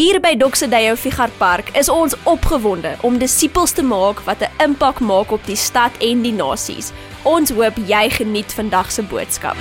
Hier 0.00 0.18
by 0.18 0.32
Doxedeyo 0.34 0.94
Figar 0.96 1.28
Park 1.36 1.76
is 1.76 1.90
ons 1.92 2.14
opgewonde 2.24 2.94
om 3.04 3.18
disippels 3.20 3.74
te 3.76 3.84
maak 3.84 4.22
wat 4.24 4.40
'n 4.40 4.64
impak 4.64 5.04
maak 5.04 5.30
op 5.30 5.44
die 5.44 5.60
stad 5.68 5.92
en 6.00 6.22
die 6.22 6.32
nasies. 6.32 6.92
Ons 7.22 7.50
hoop 7.50 7.76
jy 7.86 8.08
geniet 8.10 8.52
vandag 8.52 8.92
se 8.92 9.02
boodskap. 9.02 9.56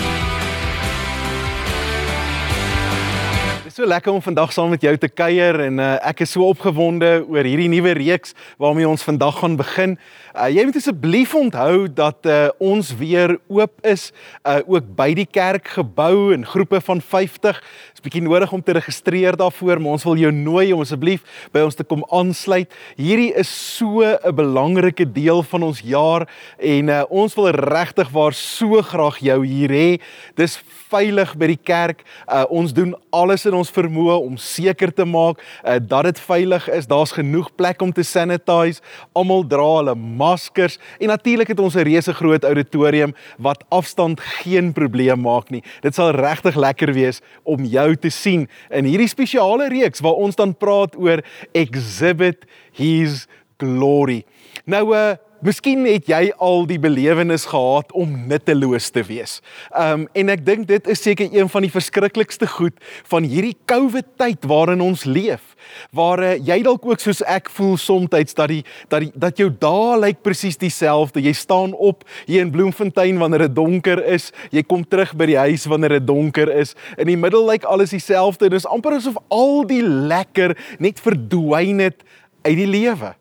So 3.80 3.88
lekker 3.88 4.12
om 4.12 4.20
vandag 4.20 4.52
saam 4.52 4.74
met 4.74 4.82
jou 4.84 4.92
te 5.00 5.08
kuier 5.08 5.56
en 5.64 5.78
uh, 5.80 5.94
ek 6.10 6.26
is 6.26 6.34
so 6.36 6.44
opgewonde 6.52 7.08
oor 7.32 7.48
hierdie 7.48 7.70
nuwe 7.72 7.94
reeks 7.96 8.34
waarmee 8.60 8.88
ons 8.90 9.06
vandag 9.08 9.38
gaan 9.40 9.54
begin. 9.56 9.94
Uh, 10.34 10.50
jy 10.52 10.66
moet 10.68 10.80
asseblief 10.82 11.36
onthou 11.40 11.86
dat 11.88 12.28
uh, 12.28 12.50
ons 12.60 12.90
weer 13.00 13.38
oop 13.48 13.72
is 13.88 14.10
uh, 14.44 14.58
ook 14.68 14.90
by 14.98 15.14
die 15.16 15.28
kerkgebou 15.30 16.34
in 16.36 16.44
groepe 16.44 16.82
van 16.84 17.00
50. 17.00 17.62
Dit's 17.94 18.04
bietjie 18.04 18.24
nodig 18.26 18.52
om 18.52 18.64
te 18.66 18.76
registreer 18.76 19.40
daarvoor, 19.40 19.80
maar 19.80 19.96
ons 19.96 20.08
wil 20.10 20.20
jou 20.26 20.34
nooi 20.36 20.66
om 20.76 20.84
asseblief 20.84 21.24
by 21.56 21.64
ons 21.64 21.80
te 21.80 21.88
kom 21.88 22.04
aansluit. 22.12 22.68
Hierdie 23.00 23.32
is 23.40 23.48
so 23.48 24.04
'n 24.04 24.36
belangrike 24.36 25.08
deel 25.08 25.40
van 25.54 25.64
ons 25.72 25.80
jaar 25.80 26.28
en 26.60 26.92
uh, 26.92 27.04
ons 27.08 27.32
wil 27.40 27.48
regtig 27.56 28.12
waar 28.12 28.36
so 28.36 28.82
graag 28.84 29.24
jou 29.24 29.40
hier 29.46 29.72
hê. 29.72 29.90
Dis 30.36 30.60
veilig 30.90 31.34
by 31.40 31.50
die 31.52 31.60
kerk. 31.62 32.04
Uh, 32.26 32.44
ons 32.50 32.74
doen 32.76 32.94
alles 33.16 33.46
in 33.50 33.56
ons 33.58 33.72
vermoë 33.74 34.18
om 34.24 34.38
seker 34.42 34.92
te 34.96 35.06
maak 35.08 35.42
uh, 35.42 35.78
dat 35.82 36.10
dit 36.10 36.22
veilig 36.28 36.68
is. 36.74 36.90
Daar's 36.90 37.14
genoeg 37.16 37.52
plek 37.60 37.82
om 37.86 37.94
te 37.94 38.06
sanitize. 38.06 38.84
Almal 39.18 39.46
dra 39.50 39.68
hulle 39.78 39.96
maskers 39.96 40.80
en 41.00 41.14
natuurlik 41.14 41.54
het 41.54 41.60
ons 41.60 41.76
'n 41.76 41.88
reuse 41.88 42.14
groot 42.14 42.44
auditorium 42.44 43.16
wat 43.38 43.64
afstand 43.70 44.20
geen 44.42 44.74
probleem 44.74 45.22
maak 45.22 45.50
nie. 45.50 45.64
Dit 45.82 45.96
sal 45.96 46.12
regtig 46.12 46.56
lekker 46.56 46.94
wees 46.94 47.22
om 47.44 47.66
jou 47.66 47.96
te 47.96 48.10
sien 48.10 48.48
in 48.70 48.86
hierdie 48.86 49.08
spesiale 49.08 49.70
reeks 49.70 50.00
waar 50.00 50.18
ons 50.18 50.36
dan 50.36 50.56
praat 50.56 50.96
oor 50.96 51.24
exhibit 51.54 52.46
his 52.72 53.28
glory. 53.58 54.24
Nou 54.66 54.96
uh 54.96 55.16
Miskien 55.40 55.86
het 55.88 56.10
jy 56.12 56.34
al 56.44 56.66
die 56.68 56.80
belewenis 56.84 57.46
gehad 57.48 57.94
om 57.96 58.12
nutteloos 58.28 58.90
te 58.92 59.06
wees. 59.08 59.38
Um 59.72 60.02
en 60.20 60.32
ek 60.34 60.42
dink 60.44 60.66
dit 60.68 60.90
is 60.92 61.00
seker 61.00 61.32
een 61.32 61.48
van 61.48 61.64
die 61.64 61.72
verskriklikste 61.72 62.50
goed 62.58 62.76
van 63.08 63.24
hierdie 63.24 63.56
COVID 63.72 64.10
tyd 64.20 64.44
waarin 64.52 64.84
ons 64.84 65.06
leef. 65.08 65.56
Waar 65.96 66.24
uh, 66.26 66.34
jy 66.36 66.58
dalk 66.68 66.84
ook 66.90 67.00
soos 67.00 67.22
ek 67.24 67.48
voel 67.56 67.78
soms 67.80 68.12
dat 68.12 68.52
die 68.52 68.66
dat 68.92 69.06
die 69.06 69.12
dat 69.16 69.40
jou 69.40 69.48
dae 69.48 69.96
lyk 70.02 70.20
presies 70.28 70.60
dieselfde. 70.60 71.24
Jy 71.24 71.34
staan 71.40 71.72
op 71.72 72.04
hier 72.28 72.44
in 72.44 72.52
Bloemfontein 72.52 73.24
wanneer 73.24 73.48
dit 73.48 73.56
donker 73.56 74.04
is, 74.12 74.34
jy 74.52 74.66
kom 74.68 74.84
terug 74.84 75.16
by 75.16 75.30
die 75.32 75.40
huis 75.40 75.70
wanneer 75.72 76.02
dit 76.02 76.08
donker 76.10 76.52
is. 76.52 76.76
In 77.00 77.08
die 77.08 77.20
middel 77.20 77.48
lyk 77.48 77.64
alles 77.64 77.96
dieselfde. 77.96 78.52
Dit 78.52 78.60
is 78.60 78.68
amper 78.68 79.00
asof 79.00 79.16
al 79.32 79.64
die 79.72 79.86
lekker 79.88 80.58
net 80.84 81.00
verdwyn 81.00 81.80
het 81.88 82.04
uit 82.44 82.58
die 82.60 82.68
lewe. 82.68 83.16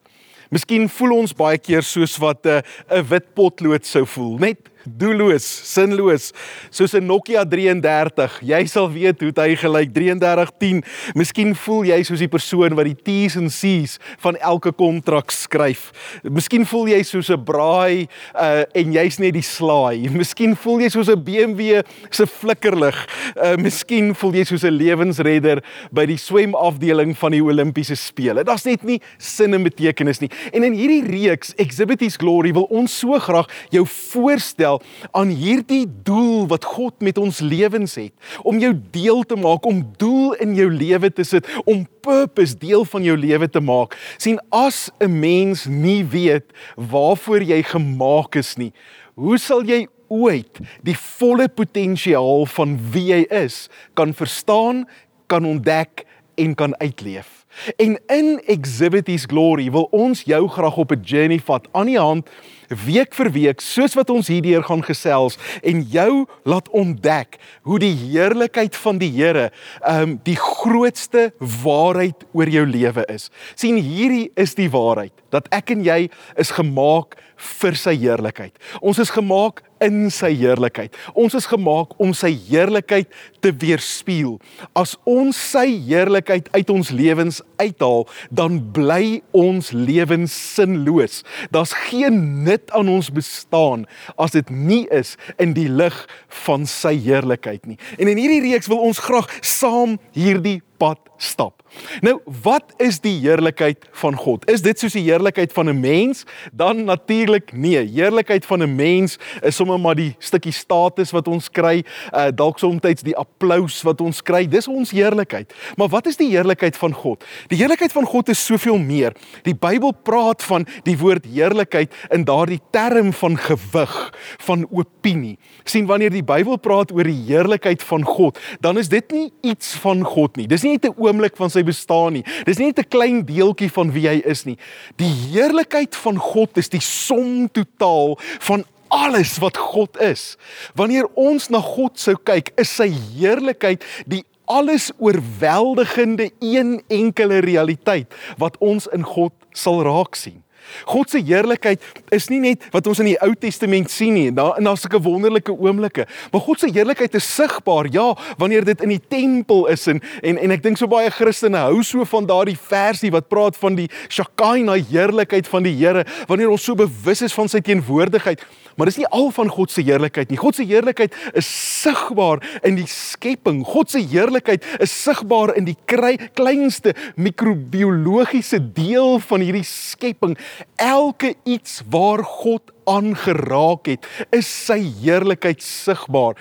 Miskien 0.50 0.88
voel 0.88 1.12
ons 1.12 1.34
baie 1.36 1.58
keer 1.58 1.82
soos 1.82 2.16
wat 2.22 2.46
'n 2.46 2.48
uh, 2.48 3.00
'n 3.00 3.08
wit 3.10 3.34
potlood 3.34 3.84
sou 3.84 4.04
voel, 4.06 4.38
net 4.38 4.70
doelloos, 4.84 5.44
sinloos, 5.44 6.32
soos 6.70 6.94
'n 6.94 7.06
Nokia 7.06 7.44
33. 7.44 8.40
Jy 8.42 8.66
sal 8.66 8.90
weet 8.92 9.20
hoe 9.20 9.32
hy 9.34 9.56
gelyk 9.56 9.92
3310. 9.92 10.82
Miskien 11.14 11.54
voel 11.54 11.84
jy 11.84 12.02
soos 12.02 12.18
die 12.18 12.28
persoon 12.28 12.74
wat 12.74 12.84
die 12.84 12.96
T's 12.96 13.36
en 13.36 13.48
C's 13.48 13.98
van 14.18 14.36
elke 14.36 14.72
kontrak 14.72 15.30
skryf. 15.30 15.92
Miskien 16.22 16.66
voel 16.66 16.88
jy 16.88 17.02
soos 17.02 17.30
'n 17.30 17.44
braai 17.44 18.08
uh, 18.34 18.64
en 18.74 18.92
jy's 18.92 19.18
net 19.18 19.34
die 19.34 19.42
slaai. 19.42 20.08
Miskien 20.20 20.56
voel 20.56 20.80
jy 20.80 20.88
soos 20.88 21.08
'n 21.08 21.22
BMW 21.22 21.82
se 22.10 22.26
flikkerlig. 22.26 22.96
Uh, 23.36 23.56
miskien 23.56 24.14
voel 24.14 24.34
jy 24.34 24.44
soos 24.44 24.64
'n 24.64 24.76
lewensredder 24.76 25.62
by 25.92 26.06
die 26.06 26.18
swemafdeling 26.18 27.16
van 27.16 27.32
die 27.32 27.42
Olimpiese 27.42 27.96
spele. 27.96 28.44
Daar's 28.44 28.64
net 28.64 28.84
nie 28.84 29.00
sin 29.18 29.54
en 29.54 29.62
betekenis 29.62 30.20
nie. 30.20 30.30
En 30.52 30.64
in 30.64 30.72
hierdie 30.72 31.04
reeks 31.04 31.54
Exhibit 31.56 32.00
His 32.00 32.16
Glory 32.16 32.52
wil 32.52 32.68
ons 32.70 32.92
so 32.92 33.18
graag 33.18 33.48
jou 33.70 33.84
voorstel 33.86 34.67
aan 35.16 35.32
hierdie 35.32 35.86
doel 36.06 36.46
wat 36.50 36.66
God 36.68 37.00
met 37.04 37.18
ons 37.18 37.40
lewens 37.40 37.96
het, 38.00 38.14
om 38.42 38.60
jou 38.62 38.72
deel 38.94 39.22
te 39.28 39.38
maak, 39.38 39.66
om 39.66 39.82
doel 40.00 40.36
in 40.44 40.54
jou 40.58 40.68
lewe 40.72 41.10
te 41.12 41.26
sit, 41.26 41.48
om 41.64 41.86
purpose 42.04 42.56
deel 42.58 42.84
van 42.88 43.04
jou 43.06 43.16
lewe 43.16 43.48
te 43.48 43.60
maak. 43.60 43.96
sien 44.18 44.38
as 44.50 44.90
'n 45.00 45.20
mens 45.20 45.66
nie 45.66 46.04
weet 46.04 46.52
waarvoor 46.76 47.42
jy 47.42 47.62
gemaak 47.62 48.36
is 48.36 48.56
nie, 48.56 48.72
hoe 49.14 49.38
sal 49.38 49.62
jy 49.62 49.86
ooit 50.08 50.60
die 50.82 50.96
volle 50.96 51.48
potensiaal 51.48 52.46
van 52.46 52.78
wie 52.92 53.12
jy 53.12 53.26
is 53.30 53.68
kan 53.94 54.14
verstaan, 54.14 54.86
kan 55.26 55.44
ontdek 55.44 56.06
en 56.36 56.54
kan 56.54 56.76
uitleef? 56.80 57.38
En 57.76 57.98
in 58.06 58.40
Exhibit 58.46 59.06
His 59.06 59.24
Glory 59.24 59.70
wil 59.70 59.88
ons 59.90 60.22
jou 60.22 60.48
graag 60.48 60.76
op 60.76 60.92
'n 60.92 61.02
journey 61.02 61.40
vat 61.40 61.68
aan 61.72 61.86
die 61.86 61.98
hand 61.98 62.30
week 62.68 63.14
vir 63.16 63.30
week 63.32 63.62
soos 63.64 63.96
wat 63.98 64.10
ons 64.10 64.28
hierdeur 64.28 64.64
gaan 64.66 64.82
gesels 64.84 65.38
en 65.62 65.82
jou 65.92 66.26
laat 66.48 66.68
ontdek 66.76 67.38
hoe 67.68 67.78
die 67.82 67.94
heerlikheid 67.94 68.76
van 68.76 69.00
die 69.00 69.10
Here 69.18 69.48
um, 69.88 70.18
die 70.24 70.36
grootste 70.36 71.30
waarheid 71.40 72.26
oor 72.32 72.48
jou 72.48 72.66
lewe 72.66 73.04
is. 73.08 73.30
sien 73.54 73.76
hierdie 73.76 74.30
is 74.36 74.54
die 74.54 74.70
waarheid 74.70 75.14
dat 75.32 75.48
ek 75.54 75.72
en 75.74 75.84
jy 75.84 76.08
is 76.36 76.52
gemaak 76.54 77.18
vir 77.60 77.76
sy 77.78 77.94
heerlikheid. 78.00 78.54
Ons 78.82 78.98
is 79.02 79.12
gemaak 79.14 79.62
in 79.84 80.08
sy 80.10 80.32
heerlikheid. 80.40 80.94
Ons 81.14 81.36
is 81.38 81.46
gemaak 81.46 81.94
om 82.02 82.14
sy 82.16 82.32
heerlikheid 82.48 83.10
te 83.40 83.52
weerspieël. 83.54 84.38
As 84.72 84.96
ons 85.08 85.38
sy 85.50 85.66
heerlikheid 85.88 86.48
uit 86.52 86.70
ons 86.70 86.90
lewens 86.90 87.40
uithaal, 87.60 88.06
dan 88.30 88.60
bly 88.74 89.20
ons 89.36 89.70
lewens 89.72 90.34
sinloos. 90.54 91.22
Daar's 91.54 91.74
geen 91.88 92.42
nut 92.46 92.70
aan 92.70 92.88
ons 92.88 93.10
bestaan 93.14 93.86
as 94.16 94.36
dit 94.36 94.50
nie 94.50 94.84
is 94.94 95.16
in 95.38 95.54
die 95.56 95.68
lig 95.68 95.96
van 96.44 96.66
sy 96.68 96.96
heerlikheid 96.98 97.66
nie. 97.66 97.78
En 97.98 98.08
in 98.08 98.20
hierdie 98.20 98.44
reeks 98.50 98.70
wil 98.70 98.82
ons 98.88 99.02
graag 99.02 99.30
saam 99.42 99.98
hierdie 100.16 100.60
pad 100.78 101.00
stap. 101.18 101.62
Nou, 102.00 102.20
wat 102.42 102.72
is 102.82 103.00
die 103.02 103.16
heerlikheid 103.20 103.88
van 104.00 104.16
God? 104.16 104.46
Is 104.50 104.62
dit 104.64 104.78
soos 104.78 104.94
die 104.96 105.04
heerlikheid 105.04 105.52
van 105.52 105.68
'n 105.68 105.80
mens? 105.80 106.24
Dan 106.52 106.84
natuurlik 106.84 107.52
nee. 107.52 107.82
Heerlikheid 107.84 108.46
van 108.46 108.62
'n 108.62 108.74
mens 108.74 109.18
is 109.42 109.56
sommer 109.56 109.80
maar 109.80 109.94
die 109.94 110.14
stukkie 110.18 110.52
status 110.52 111.10
wat 111.10 111.28
ons 111.28 111.50
kry, 111.50 111.84
uh, 112.14 112.28
dalk 112.34 112.58
soms 112.58 113.02
die 113.02 113.16
applous 113.38 113.82
wat 113.86 114.00
ons 114.02 114.20
kry. 114.24 114.44
Dis 114.50 114.68
ons 114.70 114.90
heerlikheid. 114.94 115.52
Maar 115.78 115.90
wat 115.92 116.08
is 116.10 116.18
die 116.18 116.30
heerlikheid 116.32 116.76
van 116.78 116.94
God? 116.96 117.24
Die 117.52 117.58
heerlikheid 117.60 117.92
van 117.94 118.06
God 118.08 118.32
is 118.32 118.42
soveel 118.42 118.78
meer. 118.82 119.14
Die 119.46 119.54
Bybel 119.54 119.92
praat 119.92 120.42
van 120.46 120.66
die 120.86 120.96
woord 120.98 121.28
heerlikheid 121.28 121.94
in 122.14 122.26
daardie 122.28 122.60
term 122.74 123.12
van 123.12 123.38
gewig, 123.38 123.96
van 124.44 124.66
opinie. 124.70 125.38
sien 125.68 125.86
wanneer 125.86 126.10
die 126.10 126.24
Bybel 126.24 126.56
praat 126.56 126.92
oor 126.92 127.04
die 127.04 127.24
heerlikheid 127.28 127.82
van 127.82 128.04
God, 128.04 128.38
dan 128.60 128.78
is 128.78 128.88
dit 128.88 129.12
nie 129.12 129.32
iets 129.42 129.74
van 129.82 130.02
God 130.04 130.36
nie. 130.36 130.46
Dis 130.48 130.62
nie 130.62 130.72
net 130.72 130.86
'n 130.86 130.94
oomblik 130.96 131.36
van 131.36 131.50
sy 131.50 131.62
bestaan 131.62 132.12
nie. 132.12 132.24
Dis 132.44 132.58
nie 132.58 132.66
net 132.66 132.78
'n 132.78 132.88
klein 132.88 133.24
deeltjie 133.24 133.70
van 133.70 133.92
wie 133.92 134.08
hy 134.08 134.22
is 134.24 134.44
nie. 134.44 134.56
Die 134.96 135.12
heerlikheid 135.32 135.94
van 135.96 136.16
God 136.16 136.56
is 136.56 136.68
die 136.68 136.80
som 136.80 137.48
totaal 137.48 138.18
van 138.40 138.64
alles 138.88 139.36
wat 139.42 139.56
God 139.56 140.00
is. 140.00 140.36
Wanneer 140.78 141.08
ons 141.14 141.48
na 141.52 141.60
God 141.64 141.98
sou 142.00 142.16
kyk, 142.16 142.52
is 142.60 142.72
sy 142.80 142.90
heerlikheid 142.90 143.84
die 144.08 144.24
alles 144.48 144.90
oorweldigende 144.96 146.30
een 146.40 146.78
enkele 146.88 147.42
realiteit 147.44 148.14
wat 148.40 148.56
ons 148.64 148.88
in 148.96 149.04
God 149.04 149.34
sal 149.52 149.82
raak 149.84 150.16
sien. 150.16 150.40
God 150.88 151.10
se 151.10 151.22
heerlikheid 151.24 151.82
is 152.14 152.28
nie 152.32 152.40
net 152.40 152.64
wat 152.74 152.86
ons 152.90 153.00
in 153.02 153.10
die 153.12 153.18
Ou 153.24 153.32
Testament 153.38 153.90
sien 153.92 154.14
nie, 154.16 154.28
daar 154.34 154.58
in 154.58 154.68
daar 154.68 154.78
sulke 154.80 155.00
wonderlike 155.02 155.52
oomblikke, 155.52 156.06
maar 156.32 156.44
God 156.44 156.60
se 156.60 156.70
heerlikheid 156.72 157.14
is 157.18 157.28
sigbaar. 157.34 157.88
Ja, 157.92 158.10
wanneer 158.38 158.64
dit 158.64 158.82
in 158.84 158.92
die 158.94 159.02
tempel 159.08 159.66
is 159.72 159.86
en 159.90 160.02
en 160.22 160.38
en 160.38 160.56
ek 160.56 160.62
dink 160.64 160.78
so 160.80 160.90
baie 160.90 161.10
Christene 161.14 161.60
hou 161.68 161.82
so 161.86 162.04
van 162.08 162.26
daardie 162.28 162.58
versie 162.58 163.12
wat 163.14 163.28
praat 163.28 163.56
van 163.56 163.78
die 163.78 163.88
Shekinah 164.08 164.78
heerlikheid 164.90 165.48
van 165.48 165.66
die 165.66 165.76
Here, 165.78 166.04
wanneer 166.28 166.50
ons 166.50 166.64
so 166.64 166.74
bewus 166.78 167.22
is 167.22 167.34
van 167.36 167.50
sy 167.50 167.60
teenwoordigheid. 167.64 168.42
Maar 168.78 168.90
dis 168.92 169.00
nie 169.00 169.08
al 169.10 169.32
van 169.34 169.48
God 169.50 169.72
se 169.74 169.82
heerlikheid 169.82 170.30
nie. 170.30 170.38
God 170.38 170.54
se 170.54 170.64
heerlikheid 170.66 171.14
is 171.38 171.48
sigbaar 171.82 172.38
in 172.66 172.76
die 172.78 172.86
skepping. 172.86 173.64
God 173.66 173.90
se 173.90 173.98
heerlikheid 173.98 174.62
is 174.78 174.94
sigbaar 174.94 175.56
in 175.58 175.66
die 175.66 175.76
kry, 175.90 176.14
kleinste 176.38 176.94
microbiologiese 177.18 178.60
deel 178.76 179.18
van 179.26 179.42
hierdie 179.42 179.66
skepping. 179.66 180.36
Elke 180.76 181.34
iets 181.44 181.82
waar 181.90 182.24
God 182.24 182.72
aangeraak 182.84 183.86
het, 183.86 184.06
is 184.30 184.48
sy 184.48 184.80
heerlikheid 185.02 185.62
sigbaar. 185.62 186.38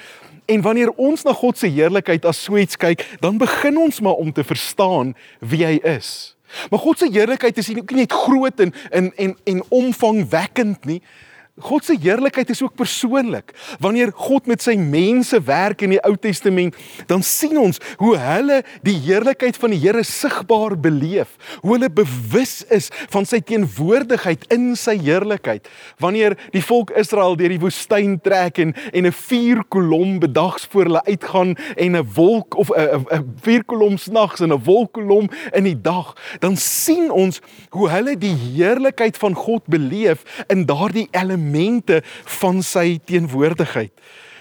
En 0.47 0.61
wanneer 0.63 0.93
ons 0.95 1.25
na 1.27 1.33
God 1.35 1.57
se 1.59 1.67
heerlikheid 1.67 2.25
as 2.25 2.39
so 2.43 2.57
iets 2.57 2.79
kyk, 2.79 3.03
dan 3.19 3.37
begin 3.37 3.77
ons 3.77 3.99
maar 3.99 4.19
om 4.21 4.31
te 4.31 4.45
verstaan 4.47 5.15
wie 5.39 5.65
hy 5.65 5.75
is. 5.83 6.37
Maar 6.69 6.79
God 6.79 6.99
se 6.99 7.09
heerlikheid 7.11 7.57
is 7.59 7.67
nie 7.67 7.83
net 7.99 8.13
groot 8.15 8.59
en 8.63 8.73
en 8.89 9.11
en 9.15 9.35
en 9.43 9.63
omvangwekkend 9.69 10.85
nie. 10.85 11.01
God 11.57 11.86
se 11.88 11.95
heerlikheid 11.98 12.50
is 12.54 12.62
ook 12.62 12.75
persoonlik. 12.77 13.50
Wanneer 13.81 14.12
God 14.13 14.45
met 14.45 14.62
sy 14.62 14.75
mense 14.77 15.39
werk 15.42 15.81
in 15.81 15.95
die 15.95 16.01
Ou 16.06 16.13
Testament, 16.21 16.75
dan 17.09 17.24
sien 17.25 17.57
ons 17.57 17.80
hoe 17.98 18.13
hulle 18.21 18.59
die 18.86 18.94
heerlikheid 19.07 19.57
van 19.57 19.74
die 19.74 19.80
Here 19.81 20.04
sigbaar 20.06 20.75
beleef, 20.77 21.33
hoe 21.63 21.74
hulle 21.74 21.89
bewus 21.89 22.59
is 22.74 22.92
van 23.09 23.25
sy 23.25 23.39
teenwoordigheid 23.42 24.45
in 24.54 24.75
sy 24.77 25.00
heerlikheid. 25.01 25.65
Wanneer 26.04 26.38
die 26.54 26.62
volk 26.62 26.94
Israel 27.00 27.33
deur 27.39 27.56
die 27.56 27.62
woestyn 27.63 28.19
trek 28.21 28.62
en 28.62 28.75
en 28.94 29.07
'n 29.07 29.12
vuurkolom 29.12 30.19
bedags 30.19 30.68
voor 30.69 30.83
hulle 30.83 31.03
uitgaan 31.06 31.56
en 31.75 31.98
'n 31.98 32.07
wolk 32.13 32.56
of 32.56 32.69
'n 32.69 33.06
'n 33.10 33.33
vuurkolom 33.42 33.98
snags 33.98 34.39
en 34.39 34.53
'n 34.53 34.63
wolkkolom 34.63 35.30
in 35.53 35.63
die 35.63 35.81
dag, 35.81 36.13
dan 36.39 36.56
sien 36.57 37.12
ons 37.12 37.42
hoe 37.69 37.89
hulle 37.89 38.18
die 38.18 38.36
heerlikheid 38.36 39.18
van 39.18 39.33
God 39.33 39.65
beleef 39.65 40.45
in 40.48 40.65
daardie 40.65 41.07
element 41.12 41.46
elemente 41.47 42.01
van 42.39 42.61
sy 42.63 42.99
teenwoordigheid. 43.05 43.94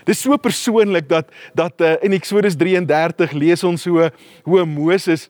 Dis 0.06 0.22
so 0.22 0.36
persoonlik 0.38 1.08
dat 1.08 1.30
dat 1.54 1.80
uh, 1.80 1.96
in 2.02 2.14
Eksodus 2.14 2.56
33 2.56 3.32
lees 3.32 3.64
ons 3.64 3.84
hoe 3.84 4.12
hoe 4.44 4.64
Moses 4.64 5.28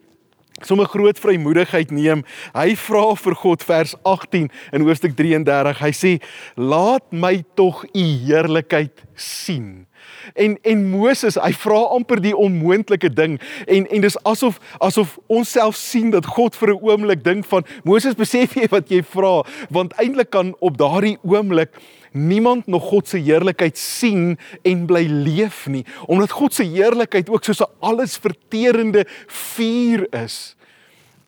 sommer 0.64 0.87
groot 0.88 1.19
vrymoedigheid 1.20 1.90
neem. 1.93 2.23
Hy 2.56 2.76
vra 2.81 3.14
vir 3.20 3.34
God 3.37 3.64
vers 3.64 3.94
18 4.08 4.49
in 4.73 4.84
hoofstuk 4.84 5.17
33. 5.17 5.81
Hy 5.81 5.93
sê: 5.93 6.12
"Laat 6.56 7.12
my 7.12 7.44
tog 7.55 7.84
u 7.93 8.05
heerlikheid 8.25 9.05
sien." 9.14 9.87
En 10.35 10.58
en 10.62 10.91
Moses, 10.91 11.38
hy 11.41 11.53
vra 11.53 11.79
amper 11.97 12.20
die 12.20 12.37
onmoontlike 12.37 13.12
ding 13.14 13.38
en 13.67 13.87
en 13.87 14.00
dis 14.00 14.19
asof 14.25 14.61
asof 14.85 15.19
ons 15.26 15.50
self 15.50 15.76
sien 15.76 16.11
dat 16.11 16.26
God 16.26 16.56
vir 16.56 16.75
'n 16.75 16.81
oomblik 16.82 17.25
dink 17.25 17.44
van 17.44 17.64
Moses, 17.85 18.14
besef 18.14 18.55
jy 18.55 18.67
wat 18.70 18.88
jy 18.88 19.03
vra? 19.03 19.44
Want 19.70 19.93
eintlik 19.97 20.31
kan 20.31 20.55
op 20.61 20.76
daardie 20.79 21.19
oomblik 21.23 21.70
niemand 22.17 22.67
nog 22.67 22.82
God 22.82 23.08
se 23.08 23.19
heerlikheid 23.19 23.79
sien 23.79 24.38
en 24.62 24.87
bly 24.87 25.05
leef 25.06 25.67
nie, 25.67 25.85
omdat 26.06 26.31
God 26.31 26.55
se 26.55 26.64
heerlikheid 26.64 27.29
ook 27.29 27.44
soos 27.44 27.61
'n 27.61 27.73
allesverterende 27.81 29.05
vuur 29.26 30.06
is. 30.11 30.56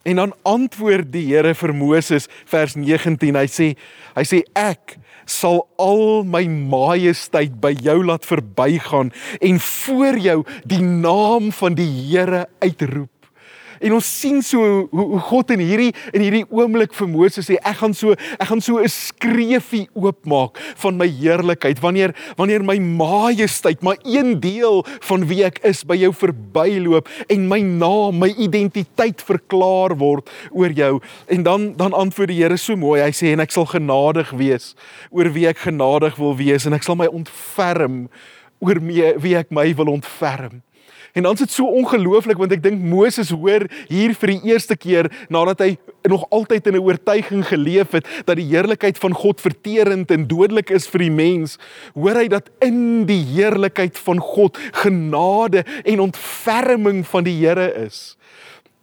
En 0.03 0.17
dan 0.17 0.35
antwoord 0.43 1.13
die 1.13 1.27
Here 1.35 1.55
vir 1.55 1.75
Moses 1.75 2.29
vers 2.45 2.75
19. 2.75 3.35
Hy 3.35 3.47
sê 3.47 3.77
hy 4.15 4.25
sê 4.25 4.43
ek 4.53 4.97
sal 5.29 5.67
al 5.77 6.25
my 6.25 6.47
majesteit 6.49 7.61
by 7.61 7.75
jou 7.85 8.01
laat 8.09 8.27
verbygaan 8.27 9.13
en 9.45 9.61
voor 9.61 10.19
jou 10.19 10.41
die 10.65 10.83
naam 10.83 11.53
van 11.53 11.77
die 11.79 11.91
Here 12.09 12.47
uitroep. 12.65 13.18
En 13.81 13.95
ons 13.99 14.09
sien 14.21 14.43
so 14.43 14.63
hoe, 14.91 15.07
hoe 15.15 15.21
God 15.29 15.53
in 15.55 15.63
hierdie 15.63 15.91
in 16.13 16.25
hierdie 16.25 16.45
oomblik 16.51 16.95
vir 16.97 17.11
Moses 17.11 17.49
sê 17.49 17.59
ek 17.59 17.81
gaan 17.83 17.95
so 17.97 18.15
ek 18.15 18.49
gaan 18.51 18.63
so 18.65 18.79
'n 18.79 18.89
skreefie 18.89 19.89
oopmaak 19.95 20.59
van 20.83 20.97
my 20.97 21.07
heerlikheid. 21.07 21.81
Wanneer 21.81 22.15
wanneer 22.37 22.65
my 22.65 22.79
majesteit 22.79 23.83
maar 23.83 23.99
een 24.05 24.41
deel 24.41 24.85
van 25.01 25.27
wie 25.27 25.45
ek 25.45 25.59
is 25.65 25.85
by 25.85 25.97
jou 25.97 26.13
verbyloop 26.13 27.09
en 27.29 27.49
my 27.49 27.61
naam 27.61 28.19
my 28.19 28.35
identiteit 28.39 29.23
verklaar 29.23 29.97
word 29.97 30.31
oor 30.51 30.71
jou. 30.71 31.01
En 31.29 31.43
dan 31.43 31.77
dan 31.77 31.93
antwoord 31.93 32.29
die 32.29 32.39
Here 32.43 32.57
so 32.57 32.77
mooi. 32.77 33.01
Hy 33.03 33.11
sê 33.11 33.33
en 33.33 33.41
ek 33.41 33.51
sal 33.51 33.67
genadig 33.67 34.31
wees 34.31 34.75
oor 35.11 35.31
wie 35.33 35.47
ek 35.49 35.59
genadig 35.59 36.17
wil 36.17 36.37
wees 36.37 36.67
en 36.67 36.73
ek 36.73 36.83
sal 36.83 36.97
my 36.97 37.07
ontferm 37.07 38.09
oor 38.61 38.81
wie 38.83 39.37
ek 39.37 39.51
my 39.55 39.75
wil 39.75 39.93
ontferm 39.93 40.63
En 41.19 41.25
dan 41.25 41.33
is 41.33 41.39
dit 41.39 41.51
so 41.51 41.67
ongelooflik 41.67 42.39
want 42.39 42.53
ek 42.55 42.61
dink 42.63 42.79
Moses 42.79 43.33
hoor 43.35 43.65
hier 43.91 44.13
vir 44.21 44.31
die 44.37 44.53
eerste 44.53 44.77
keer 44.79 45.09
nadat 45.35 45.65
hy 45.65 45.73
nog 46.07 46.29
altyd 46.31 46.69
in 46.71 46.77
'n 46.79 46.85
oortuiging 46.87 47.43
geleef 47.47 47.91
het 47.91 48.07
dat 48.25 48.39
die 48.39 48.47
heerlikheid 48.47 48.99
van 48.99 49.13
God 49.13 49.41
verterend 49.41 50.11
en 50.15 50.29
dodelik 50.31 50.71
is 50.71 50.87
vir 50.87 50.99
die 50.99 51.11
mens, 51.11 51.59
hoor 51.95 52.15
hy 52.15 52.29
dat 52.29 52.51
in 52.63 53.05
die 53.07 53.25
heerlikheid 53.35 53.99
van 53.99 54.23
God 54.23 54.59
genade 54.73 55.65
en 55.85 56.07
ontferming 56.07 57.07
van 57.07 57.25
die 57.25 57.35
Here 57.39 57.75
is. 57.75 58.18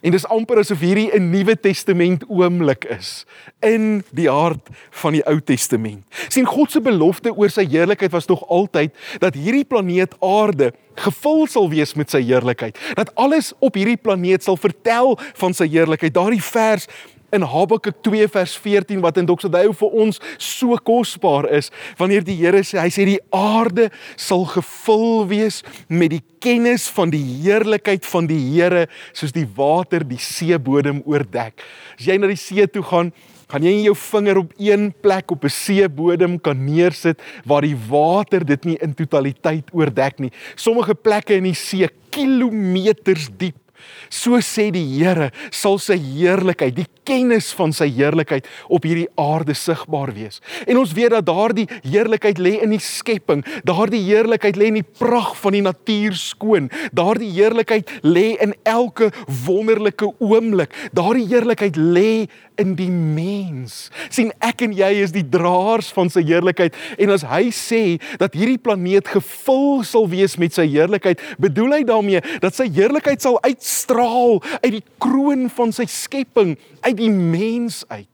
En 0.05 0.13
dis 0.13 0.25
amper 0.29 0.59
asof 0.61 0.83
hierdie 0.85 1.09
'n 1.17 1.31
Nuwe 1.31 1.55
Testament 1.57 2.23
oomblik 2.29 2.85
is 2.93 3.25
in 3.65 4.03
die 4.13 4.29
hart 4.29 4.69
van 5.01 5.13
die 5.17 5.23
Ou 5.25 5.39
Testament. 5.41 6.03
sien 6.29 6.45
God 6.45 6.71
se 6.71 6.81
belofte 6.81 7.33
oor 7.33 7.49
sy 7.49 7.65
heerlikheid 7.65 8.11
was 8.11 8.27
nog 8.27 8.43
altyd 8.47 8.93
dat 9.19 9.33
hierdie 9.33 9.65
planeet 9.65 10.13
Aarde 10.21 10.73
gevul 10.95 11.47
sal 11.47 11.69
wees 11.69 11.93
met 11.93 12.09
sy 12.09 12.21
heerlikheid. 12.21 12.77
Dat 12.93 13.15
alles 13.15 13.53
op 13.59 13.73
hierdie 13.73 13.97
planeet 13.97 14.43
sal 14.43 14.57
vertel 14.57 15.19
van 15.33 15.53
sy 15.53 15.67
heerlikheid. 15.67 16.13
Daardie 16.13 16.43
vers 16.43 16.87
in 17.35 17.45
Habakuk 17.45 18.01
2 18.05 18.27
vers 18.31 18.55
14 18.63 19.01
wat 19.03 19.19
in 19.19 19.27
Doxodeo 19.27 19.73
vir 19.75 19.97
ons 20.05 20.19
so 20.41 20.77
kosbaar 20.87 21.49
is 21.57 21.71
wanneer 21.99 22.23
die 22.25 22.37
Here 22.39 22.63
sê 22.63 22.79
hy 22.81 22.91
sê 22.93 23.05
die 23.07 23.19
aarde 23.35 23.89
sal 24.15 24.45
gevul 24.49 25.25
wees 25.29 25.61
met 25.87 26.15
die 26.15 26.23
kennis 26.43 26.87
van 26.93 27.11
die 27.13 27.23
heerlikheid 27.43 28.05
van 28.07 28.29
die 28.29 28.39
Here 28.53 28.85
soos 29.13 29.35
die 29.35 29.47
water 29.57 30.05
die 30.05 30.21
seebodem 30.21 31.01
oordek. 31.05 31.63
As 31.97 32.07
jy 32.07 32.19
na 32.19 32.29
die 32.31 32.39
see 32.39 32.65
toe 32.69 32.83
gaan, 32.85 33.11
gaan 33.51 33.65
jy 33.65 33.73
jou 33.85 33.95
vinger 33.97 34.39
op 34.41 34.55
een 34.57 34.89
plek 35.01 35.31
op 35.31 35.43
'n 35.45 35.53
seebodem 35.53 36.39
kan 36.39 36.57
neersit 36.65 37.21
waar 37.45 37.61
die 37.61 37.77
water 37.89 38.45
dit 38.45 38.65
nie 38.65 38.77
in 38.81 38.93
totaliteit 38.93 39.69
oordek 39.73 40.19
nie. 40.19 40.31
Sommige 40.55 40.95
plekke 40.95 41.35
in 41.35 41.43
die 41.43 41.53
see 41.53 41.89
kilometers 42.09 43.29
diep 43.37 43.64
So 44.09 44.39
sê 44.43 44.69
die 44.73 44.85
Here, 44.95 45.31
sal 45.51 45.79
sy 45.81 45.97
heerlikheid, 45.99 46.75
die 46.77 46.87
kennis 47.05 47.51
van 47.55 47.73
sy 47.75 47.87
heerlikheid 47.93 48.47
op 48.71 48.85
hierdie 48.87 49.07
aarde 49.21 49.55
sigbaar 49.57 50.11
wees. 50.15 50.41
En 50.65 50.79
ons 50.81 50.93
weet 50.95 51.13
dat 51.13 51.27
daardie 51.27 51.67
heerlikheid 51.83 52.39
lê 52.41 52.55
in 52.65 52.73
die 52.73 52.81
skepping. 52.81 53.43
Daardie 53.67 54.01
heerlikheid 54.07 54.57
lê 54.59 54.71
in 54.71 54.79
die 54.79 54.87
pragt 54.99 55.37
van 55.43 55.57
die 55.57 55.63
natuur 55.65 56.17
skoon. 56.17 56.69
Daardie 56.95 57.31
heerlikheid 57.35 57.91
lê 58.05 58.33
in 58.41 58.55
elke 58.63 59.11
wonderlike 59.45 60.09
oomblik. 60.23 60.73
Daardie 60.97 61.27
heerlikheid 61.29 61.77
lê 61.77 62.25
in 62.61 62.73
die 62.77 62.91
mens. 62.91 63.89
sien 64.09 64.31
ek 64.43 64.63
en 64.65 64.73
jy 64.75 64.91
is 65.03 65.13
die 65.15 65.25
draers 65.27 65.91
van 65.95 66.09
sy 66.11 66.23
heerlikheid 66.25 66.75
en 67.01 67.13
as 67.15 67.25
hy 67.27 67.49
sê 67.55 67.83
dat 68.21 68.35
hierdie 68.37 68.61
planeet 68.61 69.07
gevul 69.11 69.83
sal 69.87 70.09
wees 70.11 70.37
met 70.41 70.55
sy 70.55 70.67
heerlikheid, 70.69 71.21
bedoel 71.41 71.79
hy 71.79 71.83
daarmee 71.87 72.23
dat 72.43 72.55
sy 72.57 72.67
heerlikheid 72.71 73.21
sal 73.23 73.39
uitstraal 73.45 74.41
uit 74.63 74.73
die 74.79 74.85
kroon 75.01 75.47
van 75.53 75.73
sy 75.75 75.87
skepping, 75.89 76.55
uit 76.85 76.97
die 76.99 77.11
mens 77.11 77.83
uit. 77.89 78.07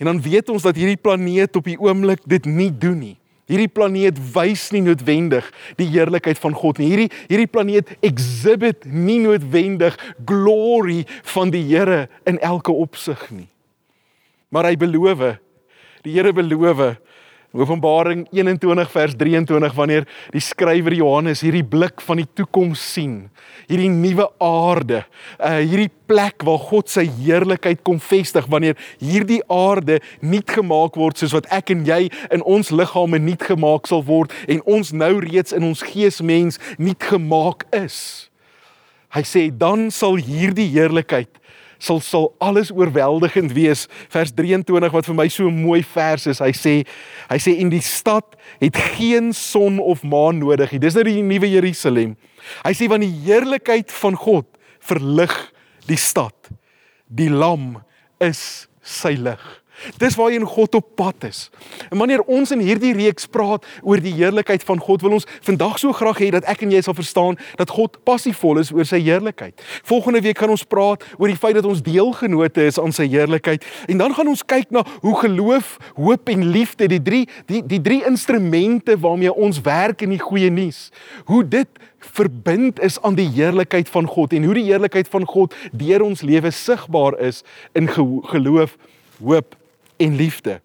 En 0.00 0.08
dan 0.08 0.20
weet 0.24 0.48
ons 0.48 0.64
dat 0.64 0.78
hierdie 0.80 1.00
planeet 1.00 1.56
op 1.56 1.66
die 1.68 1.78
oomblik 1.80 2.22
dit 2.24 2.46
nie 2.48 2.70
doen 2.72 2.98
nie. 2.98 3.16
Hierdie 3.50 3.70
planeet 3.72 4.18
wys 4.34 4.68
nie 4.70 4.84
noodwendig 4.86 5.48
die 5.80 5.88
heerlikheid 5.90 6.38
van 6.38 6.54
God 6.54 6.78
nie. 6.78 6.90
Hierdie 6.92 7.10
hierdie 7.26 7.50
planeet 7.50 7.90
exhibit 8.06 8.86
nie 8.86 9.18
noodwendig 9.24 9.98
glory 10.26 11.02
van 11.34 11.50
die 11.50 11.64
Here 11.66 12.06
in 12.30 12.38
elke 12.38 12.72
opsig 12.72 13.26
nie. 13.34 13.48
Maar 14.50 14.70
hy 14.70 14.76
beloof, 14.78 15.24
die 16.06 16.14
Here 16.14 16.32
beloof 16.34 17.00
Openbaring 17.50 18.28
21 18.30 18.90
vers 18.90 19.14
23 19.18 19.74
wanneer 19.74 20.04
die 20.30 20.42
skrywer 20.42 20.94
Johannes 20.94 21.40
hierdie 21.42 21.64
blik 21.66 21.98
van 22.06 22.20
die 22.20 22.28
toekoms 22.38 22.82
sien, 22.92 23.16
hierdie 23.66 23.90
nuwe 23.90 24.28
aarde, 24.38 25.00
uh 25.42 25.56
hierdie 25.58 25.90
plek 26.10 26.44
waar 26.46 26.62
God 26.62 26.92
sy 26.92 27.08
heerlikheid 27.18 27.82
kom 27.86 27.98
vestig 27.98 28.46
wanneer 28.50 28.78
hierdie 29.02 29.40
aarde 29.50 29.98
nuut 30.22 30.46
gemaak 30.46 30.94
word 30.98 31.18
soos 31.18 31.34
wat 31.34 31.50
ek 31.50 31.74
en 31.74 31.82
jy 31.88 32.04
in 32.30 32.46
ons 32.46 32.70
liggame 32.70 33.18
nuut 33.18 33.42
gemaak 33.50 33.90
sal 33.90 34.06
word 34.06 34.30
en 34.46 34.62
ons 34.70 34.94
nou 34.94 35.16
reeds 35.26 35.54
in 35.56 35.66
ons 35.66 35.82
geesmens 35.90 36.62
nuut 36.78 37.10
gemaak 37.10 37.66
is. 37.74 38.30
Hy 39.10 39.26
sê 39.26 39.48
dan 39.50 39.88
sal 39.90 40.20
hierdie 40.22 40.70
heerlikheid 40.70 41.39
sal 41.80 42.00
sal 42.04 42.28
alles 42.44 42.70
oorweldigend 42.70 43.54
wees. 43.56 43.86
Vers 44.12 44.32
23 44.36 44.92
wat 44.94 45.08
vir 45.08 45.16
my 45.16 45.26
so 45.32 45.50
mooi 45.52 45.80
vers 45.94 46.28
is. 46.30 46.42
Hy 46.44 46.52
sê 46.56 46.74
hy 47.30 47.38
sê 47.42 47.56
in 47.62 47.72
die 47.72 47.82
stad 47.84 48.36
het 48.60 48.78
geen 48.98 49.32
son 49.36 49.80
of 49.82 50.04
maan 50.04 50.42
nodig 50.42 50.74
nie. 50.76 50.82
Dis 50.82 50.98
nou 50.98 51.06
die 51.08 51.24
nuwe 51.24 51.50
Jerusalem. 51.50 52.16
Hy 52.64 52.74
sê 52.76 52.88
want 52.90 53.06
die 53.06 53.14
heerlikheid 53.26 53.92
van 54.00 54.18
God 54.18 54.48
verlig 54.84 55.34
die 55.88 55.98
stad. 56.00 56.52
Die 57.08 57.30
lam 57.32 57.80
is 58.22 58.68
sy 58.84 59.16
lig. 59.18 59.40
Dis 60.00 60.16
waarheen 60.18 60.44
God 60.44 60.74
op 60.74 60.86
pad 60.94 61.24
is. 61.28 61.50
En 61.90 61.98
wanneer 61.98 62.22
ons 62.22 62.50
in 62.50 62.62
hierdie 62.64 62.92
reeks 62.96 63.26
praat 63.26 63.66
oor 63.82 64.00
die 64.02 64.14
heerlikheid 64.14 64.64
van 64.66 64.80
God, 64.80 65.02
wil 65.04 65.16
ons 65.18 65.28
vandag 65.46 65.78
so 65.80 65.92
graag 65.96 66.20
hê 66.22 66.30
dat 66.34 66.46
ek 66.50 66.64
en 66.66 66.74
jy 66.74 66.82
sal 66.84 66.96
verstaan 66.96 67.38
dat 67.60 67.72
God 67.74 67.98
passievol 68.04 68.60
is 68.62 68.72
oor 68.74 68.88
sy 68.88 69.00
heerlikheid. 69.02 69.56
Volgende 69.88 70.22
week 70.24 70.40
gaan 70.40 70.52
ons 70.52 70.66
praat 70.68 71.04
oor 71.18 71.30
die 71.30 71.38
feit 71.38 71.56
dat 71.58 71.68
ons 71.68 71.82
deelgenote 71.84 72.64
is 72.68 72.80
aan 72.80 72.94
sy 72.94 73.08
heerlikheid 73.10 73.64
en 73.90 74.00
dan 74.00 74.14
gaan 74.16 74.30
ons 74.30 74.44
kyk 74.46 74.72
na 74.74 74.84
hoe 75.02 75.16
geloof, 75.22 75.76
hoop 75.96 76.28
en 76.32 76.46
liefde, 76.52 76.88
die 76.90 77.02
drie 77.02 77.24
die 77.50 77.62
die 77.66 77.80
drie 77.82 78.00
instrumente 78.08 78.96
waarmee 79.00 79.32
ons 79.32 79.60
werk 79.64 80.04
in 80.04 80.14
die 80.14 80.22
goeie 80.22 80.50
nuus, 80.52 80.88
hoe 81.28 81.42
dit 81.44 81.68
verbind 82.00 82.80
is 82.80 82.96
aan 83.04 83.16
die 83.18 83.28
heerlikheid 83.28 83.88
van 83.92 84.08
God 84.08 84.32
en 84.36 84.46
hoe 84.48 84.56
die 84.56 84.68
heerlikheid 84.70 85.08
van 85.12 85.26
God 85.28 85.54
deur 85.76 86.04
ons 86.06 86.24
lewe 86.24 86.52
sigbaar 86.54 87.18
is 87.20 87.42
in 87.76 87.88
geloof, 87.90 88.76
hoop 89.20 89.59
en 90.00 90.16
liefde. 90.16 90.60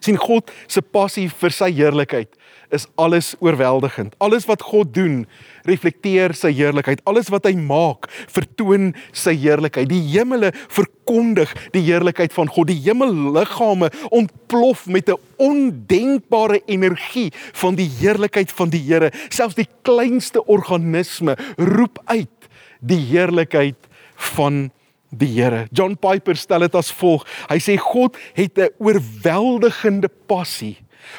sien 0.00 0.16
God 0.16 0.50
se 0.66 0.80
passie 0.80 1.26
vir 1.28 1.52
sy 1.52 1.66
heerlikheid 1.76 2.30
is 2.74 2.86
alles 2.94 3.34
oorweldigend. 3.42 4.14
Alles 4.22 4.46
wat 4.48 4.62
God 4.62 4.94
doen, 4.94 5.24
reflekteer 5.68 6.34
sy 6.38 6.52
heerlikheid. 6.54 7.02
Alles 7.08 7.30
wat 7.32 7.46
hy 7.48 7.54
maak, 7.58 8.08
vertoon 8.30 8.90
sy 9.16 9.34
heerlikheid. 9.42 9.90
Die 9.90 10.02
hemele 10.12 10.52
verkondig 10.72 11.52
die 11.74 11.82
heerlikheid 11.88 12.34
van 12.34 12.50
God. 12.50 12.70
Die 12.70 12.80
hemelliggame 12.84 13.90
ontplof 14.10 14.86
met 14.86 15.10
'n 15.10 15.18
ondenkbare 15.36 16.62
energie 16.66 17.30
van 17.52 17.74
die 17.74 17.90
heerlikheid 18.00 18.52
van 18.52 18.70
die 18.70 18.80
Here. 18.80 19.10
Selfs 19.28 19.54
die 19.54 19.68
kleinste 19.82 20.44
organisme 20.46 21.36
roep 21.56 21.98
uit 22.06 22.48
die 22.80 23.00
heerlikheid 23.12 23.76
van 24.16 24.70
die 25.10 25.30
Here. 25.34 25.66
John 25.72 25.96
Piper 25.98 26.38
stel 26.38 26.66
dit 26.66 26.74
as 26.78 26.92
volg. 26.94 27.26
Hy 27.50 27.58
sê 27.58 27.76
God 27.78 28.16
het 28.34 28.58
'n 28.58 28.70
oorweldigende 28.78 30.08
passie 30.26 30.78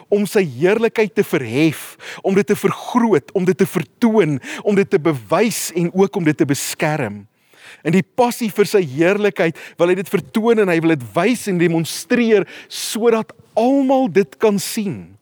om 0.10 0.25
sy 0.25 0.43
heerlikheid 0.45 1.15
te 1.15 1.24
verhef, 1.24 1.98
om 2.24 2.36
dit 2.36 2.48
te 2.48 2.55
vergroot, 2.55 3.31
om 3.33 3.45
dit 3.45 3.57
te 3.57 3.65
vertoon, 3.65 4.39
om 4.63 4.75
dit 4.75 4.89
te 4.89 5.00
bewys 5.00 5.71
en 5.75 5.91
ook 5.93 6.15
om 6.15 6.24
dit 6.24 6.38
te 6.38 6.45
beskerm. 6.45 7.27
En 7.83 7.91
die 7.91 8.03
passie 8.03 8.50
vir 8.51 8.65
sy 8.65 8.81
heerlikheid 8.86 9.57
wil 9.79 9.88
hy 9.88 9.95
dit 9.95 10.10
vertoon 10.10 10.60
en 10.60 10.69
hy 10.69 10.79
wil 10.83 10.95
dit 10.95 11.07
wys 11.15 11.48
en 11.48 11.57
demonstreer 11.57 12.48
sodat 12.67 13.33
almal 13.57 14.07
dit 14.12 14.38
kan 14.38 14.60
sien. 14.60 15.17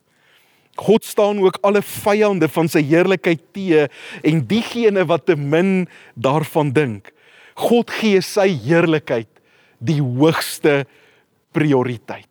God 0.80 1.04
staan 1.04 1.40
ook 1.42 1.58
alle 1.66 1.82
vyande 1.84 2.48
van 2.48 2.68
sy 2.68 2.82
heerlikheid 2.82 3.42
te 3.52 3.86
en 4.24 4.44
diegene 4.48 5.04
wat 5.08 5.26
te 5.26 5.36
min 5.36 5.88
daarvan 6.14 6.72
dink. 6.72 7.12
God 7.60 7.90
gee 8.00 8.20
sy 8.24 8.48
heerlikheid 8.64 9.28
die 9.78 10.00
hoogste 10.00 10.84
prioriteit. 11.52 12.26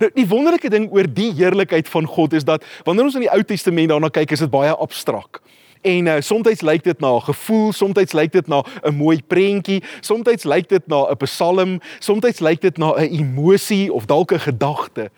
Nou, 0.00 0.10
die 0.14 0.26
wonderlike 0.28 0.70
ding 0.72 0.90
oor 0.92 1.08
die 1.08 1.30
heerlikheid 1.38 1.88
van 1.88 2.06
God 2.06 2.34
is 2.36 2.44
dat 2.44 2.64
wanneer 2.84 3.08
ons 3.08 3.16
in 3.16 3.24
die 3.24 3.32
Ou 3.32 3.42
Testament 3.46 3.92
daarna 3.92 4.10
kyk, 4.12 4.34
is 4.36 4.44
dit 4.44 4.52
baie 4.52 4.74
abstrak. 4.76 5.40
En 5.80 6.10
uh, 6.12 6.18
soms 6.20 6.60
lyk 6.60 6.84
dit 6.84 7.00
na 7.00 7.14
'n 7.16 7.24
gevoel, 7.24 7.72
soms 7.72 8.12
lyk 8.12 8.32
dit 8.32 8.48
na 8.48 8.62
'n 8.84 8.94
mooi 8.94 9.22
prentjie, 9.22 9.82
soms 10.00 10.44
lyk 10.44 10.68
dit 10.68 10.86
na 10.86 11.08
'n 11.08 11.16
psalm, 11.16 11.80
soms 11.98 12.40
lyk 12.40 12.60
dit 12.60 12.76
na 12.76 12.92
'n 12.92 13.08
emosie 13.08 13.92
of 13.92 14.04
dalk 14.04 14.32
'n 14.32 14.38
gedagte. 14.38 15.10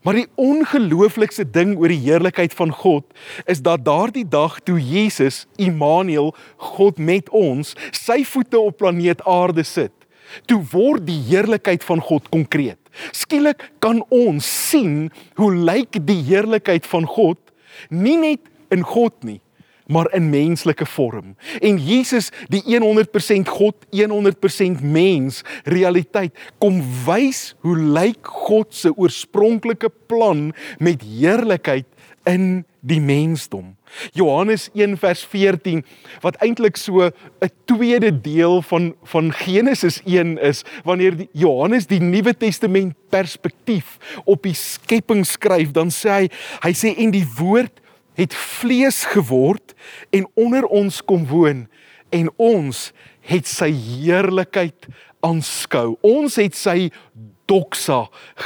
Maar 0.00 0.16
die 0.16 0.28
ongelooflikste 0.40 1.44
ding 1.44 1.74
oor 1.76 1.92
die 1.92 2.00
heerlikheid 2.00 2.54
van 2.56 2.72
God 2.72 3.04
is 3.44 3.60
dat 3.60 3.84
daardie 3.84 4.24
dag 4.24 4.56
toe 4.64 4.78
Jesus, 4.80 5.44
Immanuel, 5.60 6.32
God 6.56 6.98
met 6.98 7.28
ons, 7.36 7.74
sy 7.92 8.22
voete 8.24 8.58
op 8.58 8.78
planeet 8.80 9.20
Aarde 9.28 9.64
sit, 9.68 9.92
toe 10.48 10.62
word 10.72 11.04
die 11.08 11.18
heerlikheid 11.28 11.84
van 11.84 12.00
God 12.00 12.30
konkreet. 12.32 12.78
Skielik 13.12 13.66
kan 13.84 14.00
ons 14.08 14.48
sien 14.70 15.10
hoe 15.36 15.52
lyk 15.52 16.00
die 16.08 16.22
heerlikheid 16.30 16.88
van 16.88 17.04
God 17.04 17.38
nie 17.92 18.16
net 18.20 18.48
in 18.72 18.82
God 18.86 19.14
nie, 19.26 19.40
maar 19.90 20.08
in 20.14 20.30
menslike 20.30 20.86
vorm. 20.86 21.34
En 21.60 21.78
Jesus, 21.78 22.30
die 22.48 22.62
100% 22.66 23.50
God, 23.50 23.74
100% 23.90 24.82
mens, 24.82 25.42
realiteit 25.64 26.36
kom 26.58 26.80
wys 27.06 27.54
hoe 27.64 27.76
lyk 27.78 28.26
God 28.46 28.74
se 28.74 28.92
oorspronklike 28.96 29.90
plan 30.06 30.50
met 30.78 31.02
heerlikheid 31.02 31.88
in 32.28 32.62
die 32.80 33.00
mensdom. 33.00 33.74
Johannes 34.16 34.68
1 34.72 34.96
vers 35.00 35.22
14 35.28 35.82
wat 36.22 36.38
eintlik 36.44 36.76
so 36.76 37.10
'n 37.10 37.50
tweede 37.64 38.20
deel 38.20 38.62
van 38.62 38.94
van 39.02 39.32
Genesis 39.32 40.00
1 40.04 40.38
is 40.38 40.62
wanneer 40.84 41.16
die 41.16 41.28
Johannes 41.32 41.86
die 41.86 42.00
Nuwe 42.00 42.36
Testament 42.36 42.94
perspektief 43.08 43.98
op 44.24 44.42
die 44.42 44.54
skepping 44.54 45.26
skryf 45.26 45.72
dan 45.72 45.90
sê 45.90 46.08
hy 46.08 46.28
hy 46.62 46.72
sê 46.72 46.96
en 46.96 47.10
die 47.10 47.26
woord 47.38 47.80
het 48.20 48.36
vlees 48.36 49.04
geword 49.10 49.74
en 50.14 50.28
onder 50.38 50.66
ons 50.68 51.00
kom 51.04 51.26
woon 51.30 51.64
en 52.14 52.30
ons 52.36 52.90
het 53.30 53.48
sy 53.48 53.70
heerlikheid 53.72 54.88
aanskou. 55.24 55.94
Ons 56.06 56.38
het 56.40 56.56
sy 56.56 56.90
doxa 57.50 58.04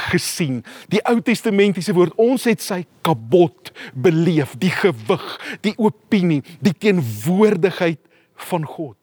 gesien. 0.09 0.61
Die 0.89 1.01
Ou 1.09 1.19
Testamentiese 1.23 1.93
woord, 1.95 2.15
ons 2.21 2.47
het 2.49 2.63
sy 2.63 2.81
kabot 3.05 3.71
beleef, 3.93 4.55
die 4.61 4.73
gewig, 4.73 5.25
die 5.65 5.75
opinie, 5.77 6.41
die 6.65 6.73
teenwoordigheid 6.73 8.01
van 8.49 8.65
God. 8.65 8.97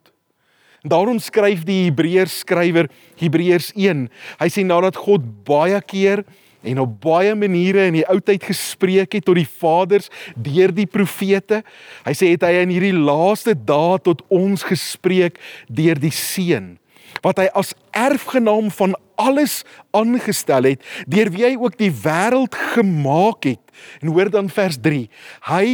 Daarom 0.82 1.20
skryf 1.22 1.62
die 1.62 1.84
Hebreërs 1.86 2.40
skrywer 2.42 2.88
Hebreërs 3.20 3.70
1. 3.78 4.08
Hy 4.40 4.48
sê 4.50 4.64
nadat 4.66 4.98
God 4.98 5.28
baie 5.46 5.78
keer 5.86 6.24
en 6.62 6.82
op 6.82 6.98
baie 7.02 7.34
maniere 7.38 7.86
in 7.90 7.98
die 8.00 8.06
ou 8.10 8.18
tyd 8.20 8.44
gespreek 8.46 9.18
het 9.18 9.26
tot 9.26 9.38
die 9.38 9.48
vaders 9.48 10.10
deur 10.36 10.74
die 10.74 10.86
profete. 10.86 11.62
Hy 12.06 12.14
sê 12.16 12.32
het 12.34 12.46
hy 12.46 12.62
in 12.62 12.74
hierdie 12.74 12.96
laaste 12.96 13.56
dae 13.58 13.98
tot 14.04 14.22
ons 14.32 14.64
gespreek 14.66 15.40
deur 15.68 16.00
die 16.00 16.14
seun 16.14 16.76
wat 17.20 17.42
hy 17.42 17.48
as 17.58 17.74
erfgenaam 17.92 18.70
van 18.72 18.94
alles 19.20 19.60
aangestel 19.92 20.70
het 20.70 20.84
deur 21.10 21.28
wie 21.34 21.44
hy 21.44 21.52
ook 21.60 21.76
die 21.80 21.92
wêreld 21.92 22.56
gemaak 22.72 23.44
het. 23.44 23.60
En 24.00 24.14
hoor 24.14 24.30
dan 24.32 24.48
vers 24.52 24.78
3. 24.80 25.06
Hy 25.50 25.66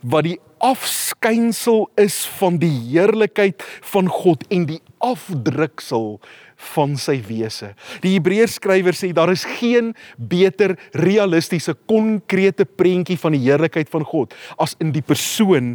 wat 0.00 0.28
die 0.28 0.38
afskynsel 0.64 1.88
is 2.00 2.22
van 2.38 2.56
die 2.62 2.72
heerlikheid 2.88 3.62
van 3.92 4.08
God 4.08 4.46
en 4.54 4.68
die 4.70 4.80
afdruksel 5.04 6.20
van 6.72 6.96
sy 7.00 7.18
wese. 7.26 7.72
Die 8.04 8.14
Hebreërs 8.16 8.58
skrywer 8.58 8.96
sê 8.96 9.10
daar 9.14 9.32
is 9.32 9.44
geen 9.58 9.92
beter 10.16 10.76
realistiese 10.96 11.74
konkrete 11.90 12.64
prentjie 12.64 13.18
van 13.20 13.36
die 13.36 13.42
heerlikheid 13.44 13.90
van 13.92 14.06
God 14.08 14.34
as 14.60 14.76
in 14.82 14.92
die 14.94 15.04
persoon 15.04 15.74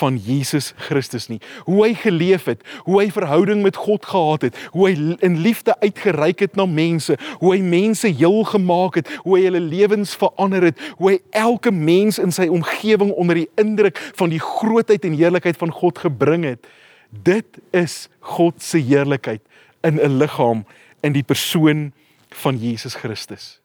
van 0.00 0.16
Jesus 0.22 0.72
Christus 0.86 1.28
nie. 1.30 1.40
Hoe 1.66 1.82
hy 1.84 1.92
geleef 1.98 2.46
het, 2.50 2.62
hoe 2.86 3.00
hy 3.00 3.08
verhouding 3.12 3.64
met 3.64 3.78
God 3.78 4.06
gehad 4.06 4.46
het, 4.48 4.58
hoe 4.74 4.88
hy 4.88 4.94
in 5.26 5.40
liefde 5.44 5.74
uitgereik 5.82 6.44
het 6.46 6.58
na 6.58 6.66
mense, 6.70 7.16
hoe 7.42 7.54
hy 7.56 7.62
mense 7.64 8.08
heel 8.08 8.42
gemaak 8.48 9.00
het, 9.00 9.10
hoe 9.24 9.36
hy 9.38 9.44
hulle 9.48 9.62
lewens 9.64 10.14
verander 10.18 10.70
het, 10.70 10.78
hoe 11.00 11.12
hy 11.12 11.18
elke 11.42 11.74
mens 11.74 12.20
in 12.22 12.34
sy 12.34 12.48
omgewing 12.50 13.12
onder 13.12 13.42
die 13.42 13.50
indruk 13.60 13.98
van 14.18 14.32
die 14.32 14.42
grootheid 14.42 15.04
en 15.06 15.18
heerlikheid 15.18 15.58
van 15.60 15.74
God 15.74 15.98
gebring 16.06 16.46
het. 16.48 16.70
Dit 17.10 17.58
is 17.74 18.06
God 18.22 18.62
se 18.62 18.78
heerlikheid 18.78 19.42
in 19.82 20.00
'n 20.00 20.18
liggaam 20.18 20.64
in 21.00 21.12
die 21.12 21.22
persoon 21.22 21.92
van 22.28 22.58
Jesus 22.58 22.94
Christus. 22.94 23.60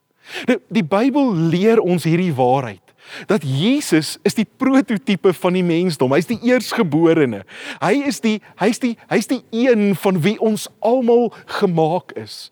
Nou 0.45 0.60
die 0.67 0.84
Bybel 0.84 1.36
leer 1.36 1.79
ons 1.79 2.03
hierdie 2.03 2.34
waarheid 2.34 2.81
dat 3.29 3.43
Jesus 3.45 4.17
is 4.24 4.34
die 4.34 4.48
prototipe 4.57 5.34
van 5.34 5.53
die 5.53 5.63
mensdom. 5.63 6.13
Hy's 6.15 6.25
die 6.29 6.39
eersgeborene. 6.41 7.43
Hy 7.81 7.93
is 8.10 8.19
die 8.24 8.39
hy's 8.62 8.81
die 8.81 8.95
hy's 9.12 9.29
die 9.29 9.43
een 9.51 9.93
van 9.95 10.22
wie 10.22 10.39
ons 10.41 10.67
almal 10.79 11.34
gemaak 11.60 12.15
is. 12.17 12.50